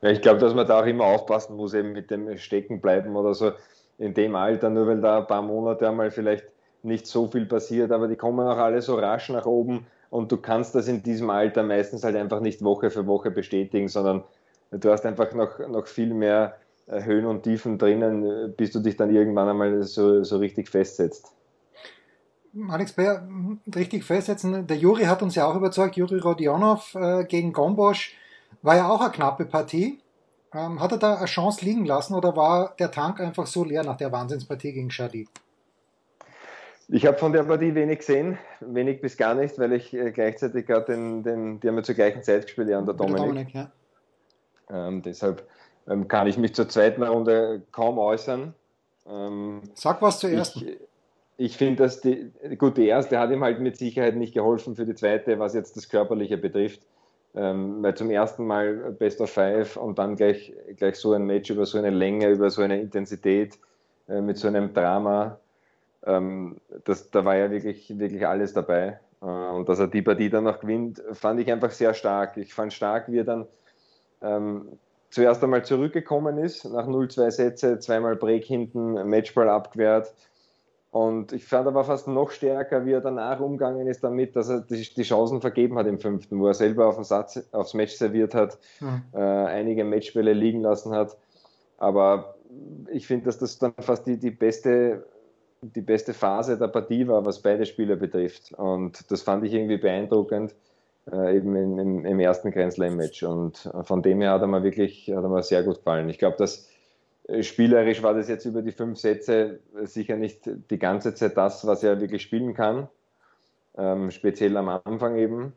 Ja, 0.01 0.09
ich 0.09 0.21
glaube, 0.21 0.39
dass 0.39 0.53
man 0.53 0.67
da 0.67 0.81
auch 0.81 0.85
immer 0.85 1.05
aufpassen 1.05 1.55
muss, 1.55 1.73
eben 1.73 1.91
mit 1.91 2.09
dem 2.09 2.37
Stecken 2.37 2.81
bleiben 2.81 3.15
oder 3.15 3.33
so 3.33 3.51
in 3.97 4.13
dem 4.13 4.35
Alter, 4.35 4.69
nur 4.69 4.87
weil 4.87 5.01
da 5.01 5.19
ein 5.19 5.27
paar 5.27 5.41
Monate 5.41 5.87
einmal 5.87 6.09
vielleicht 6.11 6.45
nicht 6.83 7.05
so 7.05 7.27
viel 7.27 7.45
passiert, 7.45 7.91
aber 7.91 8.07
die 8.07 8.15
kommen 8.15 8.47
auch 8.47 8.57
alle 8.57 8.81
so 8.81 8.95
rasch 8.95 9.29
nach 9.29 9.45
oben 9.45 9.85
und 10.09 10.31
du 10.31 10.37
kannst 10.37 10.73
das 10.73 10.87
in 10.87 11.03
diesem 11.03 11.29
Alter 11.29 11.61
meistens 11.63 12.03
halt 12.03 12.15
einfach 12.15 12.39
nicht 12.39 12.63
Woche 12.63 12.89
für 12.89 13.05
Woche 13.05 13.29
bestätigen, 13.29 13.87
sondern 13.87 14.23
du 14.71 14.91
hast 14.91 15.05
einfach 15.05 15.33
noch, 15.33 15.59
noch 15.67 15.87
viel 15.87 16.13
mehr 16.13 16.57
äh, 16.87 17.03
Höhen 17.03 17.25
und 17.25 17.43
Tiefen 17.43 17.77
drinnen, 17.77 18.53
bis 18.55 18.71
du 18.71 18.79
dich 18.79 18.97
dann 18.97 19.13
irgendwann 19.13 19.49
einmal 19.49 19.83
so, 19.83 20.23
so 20.23 20.37
richtig 20.37 20.69
festsetzt. 20.69 21.33
Alex 22.69 22.93
Bayer 22.93 23.27
richtig 23.73 24.03
festsetzen. 24.03 24.67
Der 24.67 24.77
Juri 24.77 25.03
hat 25.03 25.21
uns 25.21 25.35
ja 25.35 25.45
auch 25.45 25.55
überzeugt. 25.55 25.95
Juri 25.95 26.19
Rodionov 26.19 26.95
äh, 26.95 27.23
gegen 27.23 27.53
Gombosch 27.53 28.17
war 28.61 28.75
ja 28.75 28.89
auch 28.89 29.01
eine 29.01 29.11
knappe 29.11 29.45
Partie. 29.45 29.99
Ähm, 30.53 30.81
hat 30.81 30.91
er 30.91 30.97
da 30.97 31.15
eine 31.15 31.27
Chance 31.27 31.63
liegen 31.63 31.85
lassen 31.85 32.13
oder 32.13 32.35
war 32.35 32.75
der 32.77 32.91
Tank 32.91 33.21
einfach 33.21 33.47
so 33.47 33.63
leer 33.63 33.83
nach 33.83 33.95
der 33.95 34.11
Wahnsinnspartie 34.11 34.73
gegen 34.73 34.91
Shadi? 34.91 35.29
Ich 36.89 37.05
habe 37.05 37.17
von 37.17 37.31
der 37.31 37.43
Partie 37.43 37.73
wenig 37.73 37.99
gesehen, 37.99 38.37
wenig 38.59 38.99
bis 38.99 39.15
gar 39.15 39.33
nicht, 39.33 39.57
weil 39.57 39.71
ich 39.71 39.93
äh, 39.93 40.11
gleichzeitig 40.11 40.65
gerade 40.65 40.87
den, 40.87 41.23
den, 41.23 41.59
die 41.61 41.69
haben 41.69 41.77
wir 41.77 41.83
zur 41.83 41.95
gleichen 41.95 42.21
Zeit 42.21 42.43
gespielt, 42.43 42.67
ja, 42.67 42.79
und 42.79 42.85
der 42.85 42.95
Dominik. 42.95 43.17
Der 43.17 43.27
Dominik 43.27 43.53
ja. 43.53 43.71
Ähm, 44.71 45.01
deshalb 45.01 45.47
ähm, 45.87 46.07
kann 46.07 46.27
ich 46.27 46.37
mich 46.37 46.53
zur 46.55 46.69
zweiten 46.69 47.03
Runde 47.03 47.61
kaum 47.71 47.97
äußern. 47.97 48.53
Ähm, 49.07 49.61
Sag 49.73 50.01
was 50.01 50.19
zur 50.19 50.29
ersten. 50.29 50.67
Ich, 50.67 50.77
ich 51.37 51.57
finde, 51.57 51.83
dass 51.83 52.01
die, 52.01 52.31
gut, 52.57 52.77
die 52.77 52.87
erste 52.87 53.19
hat 53.19 53.31
ihm 53.31 53.43
halt 53.43 53.59
mit 53.59 53.77
Sicherheit 53.77 54.15
nicht 54.15 54.33
geholfen 54.33 54.75
für 54.75 54.85
die 54.85 54.95
zweite, 54.95 55.39
was 55.39 55.53
jetzt 55.53 55.75
das 55.75 55.89
Körperliche 55.89 56.37
betrifft. 56.37 56.81
Ähm, 57.33 57.81
weil 57.81 57.95
zum 57.95 58.09
ersten 58.09 58.45
Mal 58.45 58.93
Best 58.99 59.21
of 59.21 59.31
Five 59.31 59.77
und 59.77 59.97
dann 59.97 60.17
gleich, 60.17 60.53
gleich 60.75 60.97
so 60.97 61.13
ein 61.13 61.25
Match 61.25 61.49
über 61.49 61.65
so 61.65 61.77
eine 61.77 61.89
Länge, 61.89 62.29
über 62.29 62.49
so 62.49 62.61
eine 62.61 62.81
Intensität, 62.81 63.57
äh, 64.09 64.19
mit 64.19 64.37
so 64.37 64.49
einem 64.49 64.73
Drama, 64.73 65.39
ähm, 66.05 66.57
das, 66.83 67.09
da 67.11 67.23
war 67.25 67.35
ja 67.35 67.51
wirklich, 67.51 67.97
wirklich 67.97 68.25
alles 68.25 68.53
dabei. 68.53 68.99
Äh, 69.21 69.25
und 69.25 69.69
dass 69.69 69.79
er 69.79 69.87
die 69.87 70.01
Partie 70.01 70.29
dann 70.29 70.45
noch 70.45 70.59
gewinnt, 70.59 71.01
fand 71.13 71.39
ich 71.39 71.51
einfach 71.51 71.71
sehr 71.71 71.93
stark. 71.93 72.37
Ich 72.37 72.53
fand 72.53 72.73
stark, 72.73 73.11
wie 73.11 73.19
er 73.19 73.23
dann 73.23 73.47
ähm, 74.21 74.67
zuerst 75.09 75.43
einmal 75.43 75.65
zurückgekommen 75.65 76.37
ist, 76.37 76.65
nach 76.65 76.87
0-2 76.87 77.31
Sätze, 77.31 77.79
zweimal 77.79 78.15
Break 78.15 78.45
hinten, 78.45 78.93
Matchball 79.09 79.49
abgewehrt 79.49 80.13
und 80.91 81.31
ich 81.31 81.45
fand 81.45 81.67
aber 81.67 81.85
fast 81.85 82.09
noch 82.09 82.31
stärker, 82.31 82.85
wie 82.85 82.91
er 82.91 82.99
danach 82.99 83.39
umgegangen 83.39 83.87
ist 83.87 84.03
damit, 84.03 84.35
dass 84.35 84.49
er 84.49 84.59
die, 84.59 84.81
die 84.93 85.03
Chancen 85.03 85.39
vergeben 85.39 85.77
hat 85.77 85.87
im 85.87 85.99
fünften, 85.99 86.37
wo 86.37 86.47
er 86.47 86.53
selber 86.53 86.85
auf 86.87 86.95
den 86.95 87.05
Satz, 87.05 87.41
aufs 87.53 87.73
Match 87.73 87.93
serviert 87.93 88.35
hat, 88.35 88.59
mhm. 88.81 89.03
äh, 89.13 89.19
einige 89.19 89.85
Matchbälle 89.85 90.33
liegen 90.33 90.59
lassen 90.59 90.93
hat. 90.93 91.17
Aber 91.77 92.35
ich 92.91 93.07
finde, 93.07 93.25
dass 93.25 93.39
das 93.39 93.57
dann 93.57 93.73
fast 93.79 94.05
die, 94.05 94.17
die, 94.17 94.31
beste, 94.31 95.05
die 95.61 95.81
beste 95.81 96.13
Phase 96.13 96.57
der 96.57 96.67
Partie 96.67 97.07
war, 97.07 97.25
was 97.25 97.41
beide 97.41 97.65
Spieler 97.65 97.95
betrifft. 97.95 98.51
Und 98.51 99.09
das 99.09 99.21
fand 99.21 99.45
ich 99.45 99.53
irgendwie 99.53 99.77
beeindruckend, 99.77 100.53
äh, 101.11 101.37
eben 101.37 101.55
im, 101.55 101.79
im, 101.79 102.05
im 102.05 102.19
ersten 102.19 102.51
Grand 102.51 102.73
Slam-Match. 102.73 103.23
Und 103.23 103.69
von 103.83 104.01
dem 104.01 104.21
her 104.21 104.31
hat 104.31 104.41
er 104.41 104.47
mir 104.47 104.63
wirklich 104.63 105.11
hat 105.13 105.23
er 105.23 105.29
mir 105.29 105.43
sehr 105.43 105.63
gut 105.63 105.77
gefallen. 105.77 106.09
Ich 106.09 106.19
glaube, 106.19 106.37
dass 106.37 106.69
äh, 107.27 107.43
spielerisch 107.43 108.03
war 108.03 108.13
das 108.13 108.29
jetzt 108.29 108.45
über 108.45 108.61
die 108.61 108.71
fünf 108.71 108.97
Sätze 108.97 109.59
sicher 109.83 110.15
nicht 110.15 110.49
die 110.69 110.79
ganze 110.79 111.13
Zeit 111.13 111.37
das, 111.37 111.65
was 111.65 111.83
er 111.83 111.99
wirklich 112.01 112.21
spielen 112.21 112.53
kann. 112.53 112.87
Ähm, 113.77 114.11
speziell 114.11 114.57
am 114.57 114.69
Anfang 114.69 115.17
eben. 115.17 115.53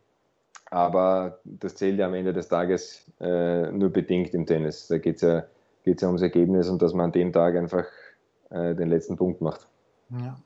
Aber 0.71 1.39
das 1.45 1.75
zählt 1.77 1.99
ja 1.99 2.07
am 2.07 2.15
Ende 2.15 2.33
des 2.33 2.49
Tages 2.49 3.11
äh, 3.21 3.71
nur 3.71 3.91
bedingt 3.91 4.35
im 4.35 4.47
Tennis. 4.47 4.89
Da 4.89 4.99
geht 4.99 5.17
es 5.17 5.23
ja, 5.23 5.45
geht's 5.85 6.03
ja 6.03 6.09
ums 6.09 6.23
Ergebnis 6.23 6.69
und 6.69 6.81
dass 6.83 6.95
man 6.95 7.07
an 7.07 7.13
dem 7.13 7.33
Tag 7.33 7.57
einfach 7.57 7.87
äh, 8.51 8.75
den 8.75 8.89
letzten 8.89 9.17
Punkt 9.17 9.41
macht. 9.41 9.69
Ja. 10.11 10.37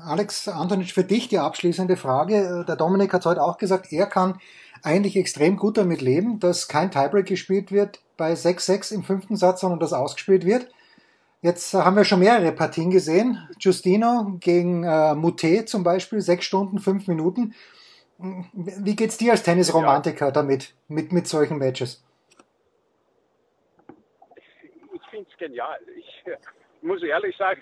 Alex 0.00 0.48
Antonic, 0.48 0.92
für 0.92 1.04
dich 1.04 1.28
die 1.28 1.38
abschließende 1.38 1.96
Frage. 1.96 2.64
Der 2.66 2.76
Dominik 2.76 3.12
hat 3.12 3.26
heute 3.26 3.42
auch 3.42 3.58
gesagt, 3.58 3.92
er 3.92 4.06
kann 4.06 4.40
eigentlich 4.82 5.16
extrem 5.16 5.56
gut 5.56 5.76
damit 5.76 6.00
leben, 6.00 6.38
dass 6.40 6.68
kein 6.68 6.90
Tiebreak 6.90 7.26
gespielt 7.26 7.70
wird 7.70 8.00
bei 8.16 8.32
6-6 8.32 8.94
im 8.94 9.02
fünften 9.02 9.36
Satz, 9.36 9.60
sondern 9.60 9.80
das 9.80 9.92
ausgespielt 9.92 10.46
wird. 10.46 10.68
Jetzt 11.42 11.74
haben 11.74 11.96
wir 11.96 12.04
schon 12.04 12.20
mehrere 12.20 12.50
Partien 12.52 12.90
gesehen. 12.90 13.46
Justino 13.60 14.38
gegen 14.40 14.84
äh, 14.84 15.14
Mute 15.14 15.66
zum 15.66 15.84
Beispiel, 15.84 16.20
sechs 16.20 16.46
Stunden, 16.46 16.78
fünf 16.78 17.06
Minuten. 17.06 17.54
Wie 18.18 18.96
geht's 18.96 19.18
dir 19.18 19.32
als 19.32 19.44
Tennisromantiker 19.44 20.26
ja. 20.26 20.32
damit, 20.32 20.74
mit, 20.88 21.12
mit 21.12 21.28
solchen 21.28 21.58
Matches? 21.58 22.04
Ich 24.92 25.02
finde 25.10 25.28
es 25.30 25.38
genial. 25.38 25.78
Ich 25.96 26.24
muss 26.82 27.00
ehrlich 27.02 27.36
sagen, 27.36 27.60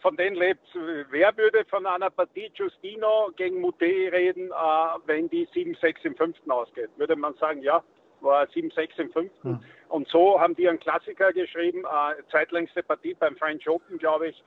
von 0.00 0.16
denen 0.16 0.36
lebt, 0.36 0.66
wer 1.10 1.36
würde 1.36 1.64
von 1.66 1.86
einer 1.86 2.10
Partie 2.10 2.50
Giustino 2.50 3.30
gegen 3.36 3.60
Mute 3.60 3.84
reden, 3.84 4.50
äh, 4.50 4.98
wenn 5.06 5.28
die 5.28 5.46
7-6 5.48 6.04
im 6.04 6.16
fünften 6.16 6.50
ausgeht? 6.50 6.90
Würde 6.96 7.16
man 7.16 7.34
sagen, 7.34 7.62
ja, 7.62 7.82
war 8.20 8.44
7-6 8.44 8.98
im 8.98 9.12
fünften. 9.12 9.48
Hm. 9.48 9.60
Und 9.88 10.08
so 10.08 10.40
haben 10.40 10.56
die 10.56 10.68
einen 10.68 10.80
Klassiker 10.80 11.32
geschrieben, 11.32 11.84
äh, 11.84 12.22
zeitlängste 12.30 12.82
Partie 12.82 13.14
beim 13.14 13.36
French 13.36 13.68
Open, 13.68 13.98
glaube 13.98 14.28
ich. 14.28 14.42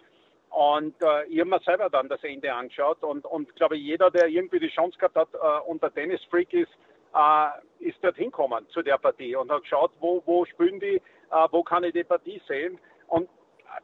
Und 0.49 0.95
äh, 1.01 1.25
ich 1.25 1.39
habe 1.39 1.49
mir 1.49 1.59
selber 1.59 1.89
dann 1.89 2.09
das 2.09 2.23
Ende 2.23 2.53
angeschaut 2.53 3.03
und, 3.03 3.25
und 3.25 3.55
glaube 3.55 3.75
jeder, 3.75 4.09
der 4.09 4.27
irgendwie 4.27 4.59
die 4.59 4.69
Chance 4.69 4.97
gehabt 4.97 5.15
hat 5.15 5.29
äh, 5.33 5.69
und 5.69 5.81
der 5.83 5.93
Tennis-Freak 5.93 6.53
ist, 6.53 6.71
äh, 7.13 7.88
ist 7.88 7.97
dort 8.01 8.17
hinkommen 8.17 8.67
zu 8.69 8.81
der 8.81 8.97
Partie 8.97 9.35
und 9.35 9.51
hat 9.51 9.62
geschaut, 9.62 9.91
wo, 9.99 10.23
wo 10.25 10.45
spielen 10.45 10.79
die, 10.79 10.95
äh, 10.95 11.47
wo 11.51 11.63
kann 11.63 11.83
ich 11.83 11.93
die 11.93 12.03
Partie 12.03 12.41
sehen. 12.47 12.79
Und 13.07 13.29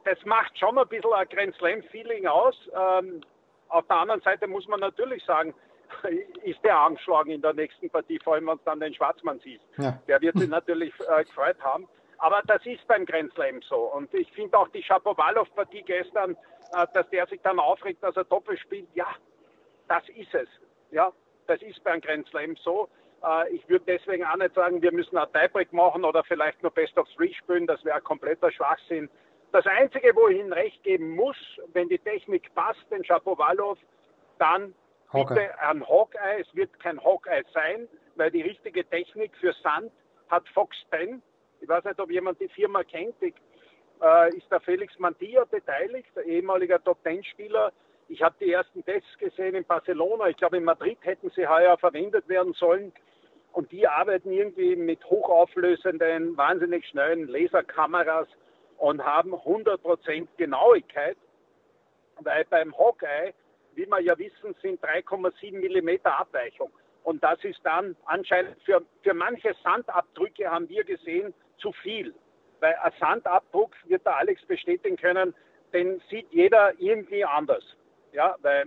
das 0.04 0.18
macht 0.24 0.58
schon 0.58 0.78
ein 0.78 0.88
bisschen 0.88 1.12
ein 1.12 1.28
Grand 1.28 1.54
Slam-Feeling 1.56 2.26
aus. 2.26 2.54
Ähm, 2.74 3.20
auf 3.68 3.86
der 3.86 3.96
anderen 3.96 4.20
Seite 4.22 4.46
muss 4.46 4.66
man 4.68 4.80
natürlich 4.80 5.24
sagen, 5.24 5.54
ist 6.44 6.62
der 6.64 6.78
angeschlagen 6.78 7.30
in 7.30 7.42
der 7.42 7.52
nächsten 7.52 7.90
Partie, 7.90 8.18
vor 8.22 8.34
allem 8.34 8.46
wenn 8.46 8.56
es 8.56 8.64
dann 8.64 8.80
den 8.80 8.94
Schwarzmann 8.94 9.40
sieht. 9.40 9.60
Ja. 9.78 9.98
Der 10.08 10.20
wird 10.20 10.38
sich 10.38 10.48
natürlich 10.48 10.92
äh, 11.00 11.24
gefreut 11.24 11.60
haben. 11.62 11.88
Aber 12.18 12.42
das 12.46 12.64
ist 12.64 12.86
beim 12.88 13.04
Grand 13.04 13.32
Slam 13.34 13.60
so. 13.62 13.92
Und 13.92 14.12
ich 14.14 14.30
finde 14.32 14.58
auch 14.58 14.68
die 14.68 14.82
Shapovalov-Partie 14.82 15.82
gestern, 15.82 16.32
äh, 16.72 16.86
dass 16.94 17.08
der 17.10 17.26
sich 17.26 17.40
dann 17.42 17.58
aufregt, 17.58 18.02
dass 18.02 18.16
er 18.16 18.24
Doppel 18.24 18.56
spielt. 18.58 18.88
Ja, 18.94 19.08
das 19.88 20.08
ist 20.10 20.34
es. 20.34 20.48
Ja, 20.90 21.12
das 21.46 21.60
ist 21.62 21.82
beim 21.84 22.00
Grand 22.00 22.26
Slam 22.28 22.56
so. 22.56 22.88
Äh, 23.22 23.50
ich 23.54 23.68
würde 23.68 23.84
deswegen 23.86 24.24
auch 24.24 24.36
nicht 24.36 24.54
sagen, 24.54 24.80
wir 24.80 24.92
müssen 24.92 25.16
ein 25.18 25.28
Tiebreak 25.32 25.72
machen 25.72 26.04
oder 26.04 26.24
vielleicht 26.24 26.62
nur 26.62 26.72
Best 26.72 26.96
of 26.96 27.08
Three 27.16 27.32
spielen. 27.34 27.66
Das 27.66 27.84
wäre 27.84 27.96
ein 27.96 28.04
kompletter 28.04 28.50
Schwachsinn. 28.50 29.10
Das 29.52 29.66
Einzige, 29.66 30.14
wo 30.14 30.28
ich 30.28 30.38
Ihnen 30.38 30.52
recht 30.52 30.82
geben 30.82 31.14
muss, 31.14 31.36
wenn 31.72 31.88
die 31.88 31.98
Technik 31.98 32.54
passt, 32.54 32.84
den 32.90 33.04
Shapovalov, 33.04 33.78
dann 34.38 34.74
Hawkeye. 35.12 35.34
bitte 35.34 35.60
ein 35.60 35.86
Hawkeye. 35.86 36.40
Es 36.40 36.54
wird 36.54 36.78
kein 36.80 37.02
Hawkeye 37.02 37.42
sein, 37.54 37.88
weil 38.16 38.30
die 38.30 38.42
richtige 38.42 38.84
Technik 38.84 39.32
für 39.38 39.52
Sand 39.62 39.90
hat 40.28 40.48
Fox 40.50 40.76
10. 40.90 41.22
Ich 41.60 41.68
weiß 41.68 41.84
nicht, 41.84 42.00
ob 42.00 42.10
jemand 42.10 42.40
die 42.40 42.48
Firma 42.48 42.82
kennt. 42.82 43.14
Die, 43.22 43.32
äh, 44.02 44.36
ist 44.36 44.50
der 44.50 44.60
Felix 44.60 44.98
Mantilla 44.98 45.44
beteiligt, 45.44 46.08
der 46.14 46.24
ehemaliger 46.24 46.82
Top-10-Spieler. 46.82 47.72
Ich 48.08 48.22
habe 48.22 48.36
die 48.40 48.52
ersten 48.52 48.84
Tests 48.84 49.18
gesehen 49.18 49.54
in 49.54 49.64
Barcelona. 49.64 50.28
Ich 50.28 50.36
glaube, 50.36 50.58
in 50.58 50.64
Madrid 50.64 50.98
hätten 51.02 51.30
sie 51.30 51.46
heuer 51.46 51.76
verwendet 51.78 52.28
werden 52.28 52.52
sollen. 52.52 52.92
Und 53.52 53.72
die 53.72 53.88
arbeiten 53.88 54.30
irgendwie 54.30 54.76
mit 54.76 55.02
hochauflösenden, 55.06 56.36
wahnsinnig 56.36 56.86
schnellen 56.86 57.26
Laserkameras 57.26 58.28
und 58.78 59.04
haben 59.04 59.34
100% 59.34 60.26
Genauigkeit, 60.36 61.16
weil 62.20 62.44
beim 62.46 62.76
Hawkeye, 62.76 63.32
wie 63.74 63.86
wir 63.86 64.00
ja 64.00 64.18
wissen, 64.18 64.54
sind 64.62 64.82
3,7 64.82 65.52
mm 65.52 66.06
Abweichung. 66.06 66.70
Und 67.04 67.22
das 67.22 67.42
ist 67.44 67.60
dann 67.62 67.94
anscheinend 68.06 68.60
für, 68.64 68.82
für 69.02 69.14
manche 69.14 69.54
Sandabdrücke, 69.62 70.50
haben 70.50 70.68
wir 70.68 70.82
gesehen, 70.82 71.32
zu 71.58 71.72
viel. 71.72 72.14
Weil 72.60 72.74
ein 72.82 72.92
Sandabdruck, 72.98 73.72
wird 73.84 74.04
der 74.04 74.16
Alex 74.16 74.44
bestätigen 74.46 74.96
können, 74.96 75.34
den 75.72 76.02
sieht 76.10 76.26
jeder 76.32 76.72
irgendwie 76.80 77.24
anders. 77.24 77.64
Ja, 78.12 78.36
weil 78.40 78.64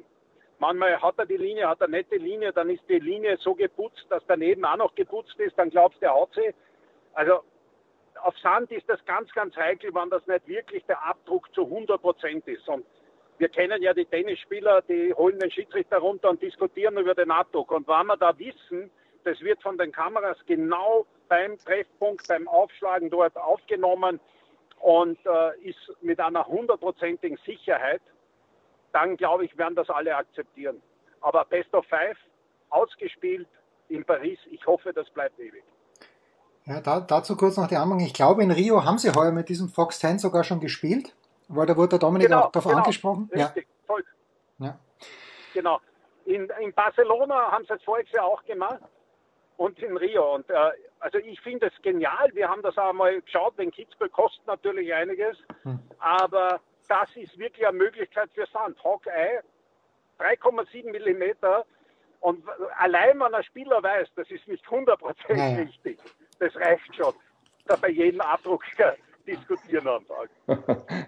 manchmal 0.59 1.01
hat 1.01 1.15
er 1.17 1.25
die 1.25 1.37
Linie, 1.37 1.67
hat 1.67 1.81
er 1.81 1.87
nette 1.87 2.17
Linie, 2.17 2.53
dann 2.53 2.69
ist 2.69 2.87
die 2.87 2.99
Linie 2.99 3.37
so 3.37 3.55
geputzt, 3.55 4.05
dass 4.09 4.23
daneben 4.27 4.63
auch 4.63 4.77
noch 4.77 4.95
geputzt 4.95 5.39
ist, 5.39 5.57
dann 5.57 5.69
glaubst 5.69 6.01
du, 6.01 6.05
er 6.05 6.21
hat 6.21 6.29
sie. 6.33 6.53
Also 7.13 7.41
auf 8.23 8.37
Sand 8.39 8.71
ist 8.71 8.87
das 8.89 9.03
ganz, 9.05 9.31
ganz 9.33 9.55
heikel, 9.55 9.93
wenn 9.93 10.09
das 10.09 10.25
nicht 10.27 10.47
wirklich 10.47 10.83
der 10.85 11.03
Abdruck 11.05 11.53
zu 11.53 11.63
100 11.63 12.01
Prozent 12.01 12.47
ist. 12.47 12.67
Und 12.67 12.85
wir 13.37 13.49
kennen 13.49 13.81
ja 13.81 13.93
die 13.93 14.05
Tennisspieler, 14.05 14.81
die 14.83 15.13
holen 15.13 15.39
den 15.39 15.51
Schiedsrichter 15.51 15.97
runter 15.97 16.29
und 16.29 16.41
diskutieren 16.41 16.97
über 16.97 17.15
den 17.15 17.31
Abdruck. 17.31 17.71
Und 17.71 17.87
wenn 17.87 18.07
wir 18.07 18.17
da 18.17 18.37
wissen, 18.37 18.91
das 19.23 19.39
wird 19.41 19.61
von 19.61 19.77
den 19.77 19.91
Kameras 19.91 20.37
genau 20.45 21.05
beim 21.27 21.57
Treffpunkt, 21.57 22.27
beim 22.27 22.47
Aufschlagen 22.47 23.09
dort 23.09 23.37
aufgenommen 23.37 24.19
und 24.79 25.17
äh, 25.25 25.59
ist 25.61 25.93
mit 26.01 26.19
einer 26.19 26.45
hundertprozentigen 26.45 27.37
Sicherheit, 27.45 28.01
dann 28.91 29.17
glaube 29.17 29.45
ich, 29.45 29.57
werden 29.57 29.75
das 29.75 29.89
alle 29.89 30.15
akzeptieren. 30.15 30.81
Aber 31.21 31.45
Best 31.45 31.73
of 31.73 31.85
Five, 31.85 32.17
ausgespielt 32.69 33.47
in 33.89 34.03
Paris, 34.05 34.39
ich 34.49 34.65
hoffe, 34.65 34.93
das 34.93 35.09
bleibt 35.09 35.39
ewig. 35.39 35.63
Ja, 36.69 36.81
da, 36.81 36.99
dazu 36.99 37.35
kurz 37.35 37.57
noch 37.57 37.67
die 37.67 37.77
Anmerkung. 37.77 38.05
Ich 38.05 38.13
glaube, 38.13 38.43
in 38.43 38.51
Rio 38.51 38.85
haben 38.85 38.99
sie 38.99 39.09
heuer 39.11 39.31
mit 39.31 39.49
diesem 39.49 39.69
Fox 39.69 39.97
10 39.99 40.19
sogar 40.19 40.43
schon 40.43 40.59
gespielt, 40.59 41.15
weil 41.47 41.65
da 41.65 41.75
wurde 41.75 41.89
der 41.89 41.99
Dominik 41.99 42.27
genau, 42.27 42.41
auch 42.41 42.51
darauf 42.51 42.69
genau, 42.69 42.83
angesprochen. 42.83 43.27
Richtig, 43.33 43.67
ja. 43.67 43.85
voll. 43.87 44.03
Ja. 44.59 44.79
Genau. 45.55 45.79
In, 46.25 46.47
in 46.61 46.71
Barcelona 46.73 47.51
haben 47.51 47.65
sie 47.65 47.73
es 47.73 47.83
voriges 47.83 48.11
Jahr 48.11 48.25
auch 48.25 48.43
gemacht 48.45 48.81
und 49.57 49.79
in 49.79 49.97
Rio. 49.97 50.35
Und 50.35 50.47
äh, 50.51 50.71
also 50.99 51.17
ich 51.17 51.41
finde 51.41 51.67
es 51.67 51.81
genial. 51.81 52.29
Wir 52.33 52.47
haben 52.47 52.61
das 52.61 52.77
auch 52.77 52.93
mal 52.93 53.19
geschaut, 53.19 53.57
denn 53.57 53.71
Kitzbühel 53.71 54.09
kostet 54.09 54.45
natürlich 54.45 54.93
einiges, 54.93 55.37
hm. 55.63 55.79
aber 55.97 56.59
das 56.87 57.09
ist 57.15 57.35
wirklich 57.39 57.65
eine 57.67 57.77
Möglichkeit 57.79 58.29
für 58.35 58.45
Sand. 58.45 58.77
Hawkeye, 58.83 59.41
3,7 60.19 60.91
Millimeter. 60.91 61.65
Und 62.19 62.43
allein 62.77 63.19
wenn 63.19 63.33
ein 63.33 63.43
Spieler 63.43 63.81
weiß, 63.81 64.09
das 64.15 64.29
ist 64.29 64.47
nicht 64.47 64.65
100% 64.65 65.35
ja, 65.35 65.55
richtig, 65.63 65.97
das 66.39 66.55
reicht 66.55 66.95
schon. 66.95 67.13
Da 67.67 67.75
bei 67.75 67.89
jedem 67.89 68.21
Abdruck 68.21 68.63
diskutieren 69.27 69.87
anfangen. 69.87 70.83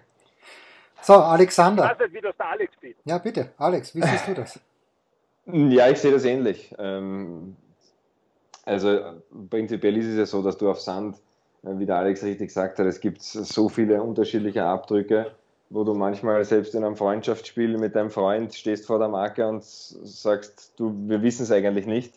So, 1.02 1.14
Alexander. 1.14 1.84
Ich 1.84 1.90
weiß 1.90 1.98
nicht, 1.98 2.14
wie 2.14 2.20
das 2.20 2.36
der 2.36 2.46
Alex 2.46 2.74
sieht. 2.80 2.96
Ja, 3.04 3.18
bitte. 3.18 3.50
Alex, 3.58 3.94
wie 3.94 4.02
siehst 4.02 4.28
du 4.28 4.34
das? 4.34 4.60
Ja, 5.44 5.88
ich 5.88 5.98
sehe 5.98 6.12
das 6.12 6.24
ähnlich. 6.24 6.72
Ähm, 6.78 7.56
also 8.64 9.20
prinzipiell 9.50 9.96
ist 9.96 10.06
es 10.06 10.16
ja 10.16 10.24
so, 10.24 10.40
dass 10.40 10.56
du 10.56 10.70
auf 10.70 10.80
Sand, 10.80 11.16
äh, 11.64 11.70
wie 11.78 11.84
der 11.84 11.96
Alex 11.96 12.22
richtig 12.22 12.46
gesagt 12.46 12.78
hat, 12.78 12.86
es 12.86 13.00
gibt 13.00 13.20
so 13.22 13.68
viele 13.68 14.00
unterschiedliche 14.04 14.62
Abdrücke, 14.62 15.34
wo 15.68 15.82
du 15.82 15.94
manchmal 15.94 16.44
selbst 16.44 16.76
in 16.76 16.84
einem 16.84 16.94
Freundschaftsspiel 16.94 17.76
mit 17.76 17.96
deinem 17.96 18.10
Freund 18.10 18.54
stehst 18.54 18.86
vor 18.86 19.00
der 19.00 19.08
Marke 19.08 19.48
und 19.48 19.64
sagst, 19.64 20.74
du, 20.76 20.94
wir 21.08 21.22
wissen 21.22 21.42
es 21.42 21.50
eigentlich 21.50 21.86
nicht. 21.86 22.14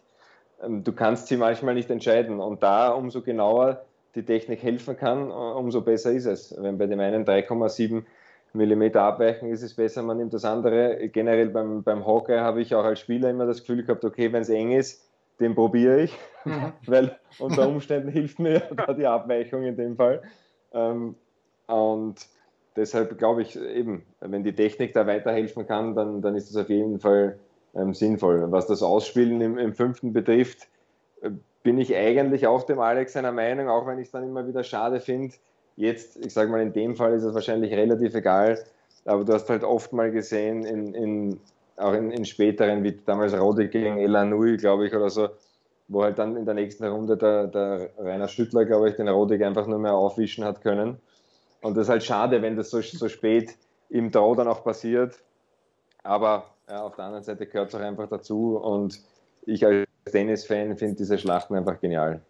Ähm, 0.64 0.84
du 0.84 0.94
kannst 0.94 1.28
sie 1.28 1.38
manchmal 1.38 1.74
nicht 1.74 1.90
entscheiden. 1.90 2.40
Und 2.40 2.64
da 2.64 2.90
umso 2.90 3.22
genauer 3.22 3.86
die 4.16 4.24
Technik 4.24 4.64
helfen 4.64 4.96
kann, 4.96 5.30
umso 5.30 5.82
besser 5.82 6.12
ist 6.12 6.26
es. 6.26 6.56
Wenn 6.58 6.78
bei 6.78 6.88
dem 6.88 7.00
einen 7.02 7.26
3,7 7.26 8.04
mm 8.54 8.98
abweichen, 8.98 9.50
ist 9.50 9.62
es 9.62 9.76
besser, 9.76 10.04
man 10.04 10.18
nimmt 10.18 10.34
das 10.34 10.46
andere. 10.46 11.10
Generell 11.10 11.50
beim, 11.50 11.84
beim 11.84 12.06
Hawkeye 12.06 12.40
habe 12.40 12.62
ich 12.62 12.74
auch 12.74 12.86
als 12.86 13.02
Spieler 13.02 13.30
immer 13.30 13.46
das 13.46 13.60
Gefühl 13.60 13.84
gehabt, 13.84 14.06
okay, 14.06 14.32
wenn 14.32 14.42
es 14.42 14.50
eng 14.50 14.72
ist, 14.72 15.06
den 15.40 15.54
probiere 15.54 16.04
ich, 16.04 16.18
mhm. 16.46 16.72
weil 16.88 17.20
unter 17.40 17.68
Umständen 17.68 18.10
hilft 18.10 18.40
mir 18.40 18.62
da 18.76 18.94
die 18.94 19.06
Abweichung 19.06 19.64
in 19.64 19.76
dem 19.76 19.98
Fall. 19.98 20.22
Ähm, 20.72 21.16
und 21.68 22.16
deshalb 22.76 23.18
glaube 23.18 23.42
ich 23.42 23.60
eben, 23.60 24.06
wenn 24.22 24.44
die 24.44 24.56
Technik 24.56 24.94
da 24.94 25.06
weiterhelfen 25.08 25.68
kann, 25.68 25.96
dann, 25.96 26.22
dann 26.22 26.36
ist 26.36 26.50
das 26.50 26.64
auf 26.64 26.70
jeden 26.70 27.00
Fall 27.00 27.40
ähm, 27.76 27.94
sinnvoll. 27.94 28.52
Was 28.52 28.68
das 28.68 28.82
Ausspielen 28.82 29.42
im, 29.42 29.58
im 29.58 29.74
fünften 29.74 30.14
betrifft, 30.14 30.68
äh, 31.22 31.32
bin 31.64 31.78
ich 31.78 31.96
eigentlich 31.96 32.48
auch 32.48 32.64
dem 32.64 32.80
Alex 32.80 33.14
seiner 33.14 33.32
Meinung, 33.32 33.70
auch 33.70 33.88
wenn 33.88 34.00
ich 34.00 34.08
es 34.08 34.12
dann 34.12 34.24
immer 34.24 34.48
wieder 34.48 34.64
schade 34.64 35.00
finde. 35.00 35.34
Jetzt, 35.76 36.24
ich 36.24 36.34
sage 36.34 36.52
mal, 36.52 36.62
in 36.62 36.74
dem 36.74 36.96
Fall 36.96 37.14
ist 37.14 37.24
es 37.24 37.34
wahrscheinlich 37.34 37.74
relativ 37.74 38.16
egal, 38.16 38.64
aber 39.04 39.26
du 39.26 39.34
hast 39.34 39.50
halt 39.50 39.64
oft 39.64 39.92
mal 39.92 40.12
gesehen, 40.12 40.64
in, 40.64 40.94
in, 40.94 41.40
auch 41.76 41.94
in, 41.94 42.12
in 42.12 42.24
späteren, 42.24 42.84
wie 42.84 42.94
damals 43.06 43.38
Rode 43.38 43.68
gegen 43.68 43.98
Elanui, 43.98 44.58
glaube 44.58 44.88
ich, 44.88 44.96
oder 44.96 45.10
so, 45.10 45.30
wo 45.88 46.04
halt 46.04 46.18
dann 46.18 46.38
in 46.38 46.46
der 46.46 46.54
nächsten 46.54 46.86
Runde 46.86 47.18
der, 47.18 47.48
der 47.48 47.90
Rainer 47.98 48.28
Stüttler, 48.28 48.66
glaube 48.66 48.90
ich, 48.90 48.96
den 48.96 49.10
Rodig 49.10 49.44
einfach 49.44 49.68
nur 49.68 49.80
mehr 49.80 49.96
aufwischen 49.96 50.46
hat 50.46 50.62
können. 50.62 50.98
Und 51.62 51.76
das 51.76 51.88
ist 51.88 51.90
halt 51.90 52.04
schade, 52.04 52.42
wenn 52.42 52.56
das 52.56 52.70
so, 52.70 52.80
so 52.82 53.10
spät 53.10 53.56
im 53.90 54.12
Draw 54.12 54.36
dann 54.36 54.48
auch 54.48 54.64
passiert. 54.64 55.18
Aber 56.04 56.46
ja, 56.70 56.82
auf 56.82 56.96
der 56.96 57.06
anderen 57.06 57.24
Seite 57.24 57.46
gehört 57.46 57.70
es 57.70 57.76
auch 57.76 57.84
einfach 57.84 58.08
dazu 58.08 58.58
und 58.58 59.00
ich 59.46 59.66
als 59.66 59.86
Tennis-Fan 60.12 60.78
finde 60.78 60.96
diese 60.96 61.18
Schlachten 61.18 61.56
einfach 61.56 61.80
genial. 61.80 62.22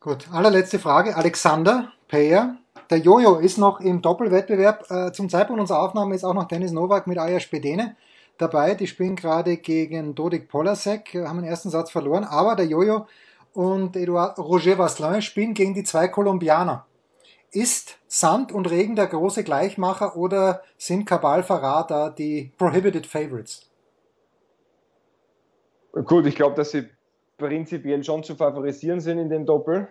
Gut, 0.00 0.28
allerletzte 0.32 0.78
Frage. 0.78 1.16
Alexander 1.16 1.92
Peyer. 2.08 2.56
Der 2.90 2.98
Jojo 2.98 3.36
ist 3.36 3.56
noch 3.56 3.80
im 3.80 4.02
Doppelwettbewerb. 4.02 4.90
Äh, 4.90 5.12
zum 5.12 5.30
Zeitpunkt 5.30 5.60
unserer 5.60 5.80
Aufnahme 5.82 6.14
ist 6.14 6.24
auch 6.24 6.34
noch 6.34 6.46
Dennis 6.48 6.72
Nowak 6.72 7.06
mit 7.06 7.18
Aya 7.18 7.40
Spedene 7.40 7.96
dabei. 8.36 8.74
Die 8.74 8.86
spielen 8.86 9.16
gerade 9.16 9.56
gegen 9.56 10.14
Dodik 10.14 10.48
Polasek, 10.48 11.14
haben 11.14 11.38
den 11.38 11.48
ersten 11.48 11.70
Satz 11.70 11.90
verloren. 11.90 12.24
Aber 12.24 12.56
der 12.56 12.66
Jojo 12.66 13.06
und 13.54 13.96
Eduard 13.96 14.38
Roger 14.38 14.76
Vasselin 14.76 15.22
spielen 15.22 15.54
gegen 15.54 15.72
die 15.72 15.84
zwei 15.84 16.08
Kolumbianer. 16.08 16.84
Ist 17.54 18.00
Sand 18.08 18.50
und 18.50 18.68
Regen 18.68 18.96
der 18.96 19.06
große 19.06 19.44
Gleichmacher 19.44 20.16
oder 20.16 20.62
sind 20.76 21.06
Kabal 21.06 21.44
Verrat 21.44 21.88
da 21.88 22.10
die 22.10 22.50
Prohibited 22.58 23.06
Favorites? 23.06 23.70
Gut, 25.92 26.26
ich 26.26 26.34
glaube, 26.34 26.56
dass 26.56 26.72
sie 26.72 26.88
prinzipiell 27.38 28.02
schon 28.02 28.24
zu 28.24 28.34
favorisieren 28.34 28.98
sind 28.98 29.18
in 29.18 29.28
dem 29.28 29.46
Doppel. 29.46 29.86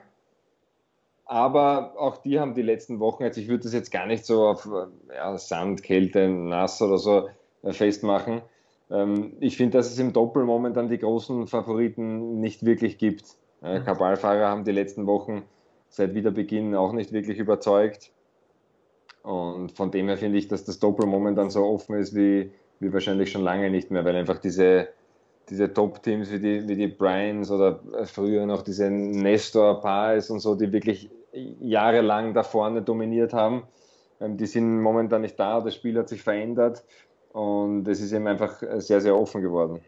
Aber 1.24 1.94
auch 1.98 2.18
die 2.18 2.38
haben 2.38 2.54
die 2.54 2.62
letzten 2.62 3.00
Wochen, 3.00 3.24
also 3.24 3.40
ich 3.40 3.48
würde 3.48 3.64
das 3.64 3.74
jetzt 3.74 3.92
gar 3.92 4.08
nicht 4.08 4.26
so 4.26 4.46
auf 4.46 4.68
ja, 5.10 5.38
Sand, 5.38 5.84
Kälte, 5.84 6.28
Nass 6.28 6.82
oder 6.82 6.98
so 6.98 7.30
äh, 7.64 7.72
festmachen. 7.72 8.42
Ähm, 8.92 9.38
ich 9.40 9.56
finde, 9.56 9.78
dass 9.78 9.90
es 9.90 9.98
im 10.00 10.12
Doppel 10.12 10.44
momentan 10.44 10.90
die 10.90 10.98
großen 10.98 11.48
Favoriten 11.48 12.42
nicht 12.42 12.66
wirklich 12.66 12.98
gibt. 12.98 13.24
Äh, 13.62 13.80
mhm. 13.80 13.86
Kabalfahrer 13.86 14.50
haben 14.50 14.66
die 14.66 14.74
letzten 14.74 15.08
Wochen 15.08 15.44
seit 15.94 16.16
Wiederbeginn 16.16 16.74
auch 16.74 16.92
nicht 16.92 17.12
wirklich 17.12 17.38
überzeugt. 17.38 18.12
Und 19.22 19.72
von 19.72 19.92
dem 19.92 20.08
her 20.08 20.18
finde 20.18 20.40
ich, 20.40 20.48
dass 20.48 20.66
das 20.66 20.80
Doppel 20.80 21.06
momentan 21.06 21.52
so 21.52 21.64
offen 21.64 21.96
ist 21.96 22.16
wie, 22.16 22.52
wie 22.80 22.92
wahrscheinlich 22.92 23.32
schon 23.32 23.44
lange 23.44 23.70
nicht 23.70 23.92
mehr, 23.92 24.04
weil 24.04 24.16
einfach 24.16 24.40
diese, 24.40 24.88
diese 25.50 25.72
Top-Teams 25.72 26.32
wie 26.32 26.40
die, 26.40 26.68
wie 26.68 26.76
die 26.76 26.88
Bryans 26.88 27.52
oder 27.52 27.80
früher 28.06 28.46
noch 28.48 28.64
diese 28.64 28.90
Nestor 28.90 29.82
Paes 29.82 30.32
und 30.32 30.40
so, 30.40 30.56
die 30.56 30.72
wirklich 30.72 31.12
jahrelang 31.32 32.34
da 32.34 32.42
vorne 32.42 32.82
dominiert 32.82 33.34
haben, 33.34 33.64
ähm, 34.20 34.36
die 34.36 34.48
sind 34.48 34.82
momentan 34.82 35.22
nicht 35.22 35.40
da, 35.40 35.62
das 35.62 35.76
Spiel 35.76 35.98
hat 35.98 36.10
sich 36.10 36.24
verändert 36.24 36.84
und 37.34 37.88
es 37.88 38.02
ist 38.02 38.14
eben 38.14 38.28
einfach 38.28 38.62
sehr, 38.78 39.00
sehr 39.00 39.16
offen 39.16 39.44
geworden. 39.44 39.80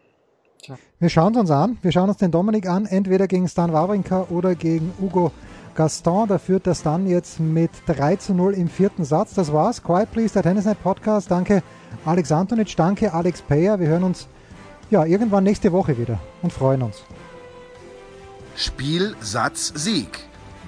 Wir 0.98 1.08
schauen 1.08 1.34
es 1.34 1.40
uns 1.40 1.50
an. 1.50 1.78
Wir 1.82 1.92
schauen 1.92 2.08
uns 2.08 2.18
den 2.18 2.30
Dominik 2.30 2.68
an, 2.68 2.86
entweder 2.86 3.28
gegen 3.28 3.46
Stan 3.46 3.72
Wawrinka 3.72 4.28
oder 4.30 4.54
gegen 4.54 4.92
Hugo 5.00 5.30
Gaston. 5.76 6.28
Da 6.28 6.38
führt 6.38 6.66
das 6.66 6.82
dann 6.82 7.06
jetzt 7.06 7.38
mit 7.38 7.70
3 7.86 8.16
zu 8.16 8.34
0 8.34 8.54
im 8.54 8.68
vierten 8.68 9.04
Satz. 9.04 9.34
Das 9.34 9.52
war's. 9.52 9.82
Quiet 9.82 10.10
Please, 10.10 10.34
der 10.34 10.42
Tennisnet 10.42 10.82
Podcast. 10.82 11.30
Danke 11.30 11.62
Alex 12.04 12.32
Antonic, 12.32 12.76
danke 12.76 13.12
Alex 13.12 13.42
Payer. 13.42 13.78
Wir 13.78 13.88
hören 13.88 14.04
uns 14.04 14.28
ja 14.90 15.04
irgendwann 15.04 15.44
nächste 15.44 15.72
Woche 15.72 15.98
wieder 15.98 16.18
und 16.42 16.52
freuen 16.52 16.82
uns. 16.82 17.02
Spiel, 18.56 19.14
Satz, 19.20 19.72
Sieg. 19.74 20.20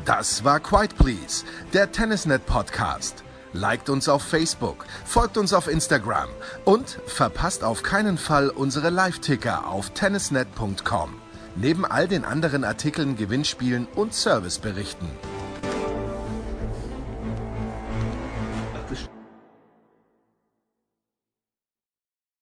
Das 0.05 0.44
war 0.44 0.61
Quiet 0.61 0.97
Please, 0.97 1.44
der 1.73 1.90
Tennisnet 1.90 2.44
Podcast. 2.47 3.25
Liked 3.53 3.88
uns 3.88 4.09
auf 4.09 4.23
Facebook, 4.23 4.85
folgt 5.05 5.38
uns 5.38 5.53
auf 5.55 5.68
Instagram 5.68 6.29
und 6.64 7.01
verpasst 7.07 7.64
auf 7.64 7.83
keinen 7.83 8.18
Fall 8.18 8.51
unsere 8.51 8.90
Live-Ticker 8.90 9.66
auf 9.66 9.90
tennisnet.com 9.90 11.28
neben 11.61 11.85
all 11.85 12.09
den 12.09 12.25
anderen 12.25 12.64
Artikeln, 12.64 13.16
Gewinnspielen 13.16 13.87
und 13.94 14.14
Serviceberichten. 14.14 15.09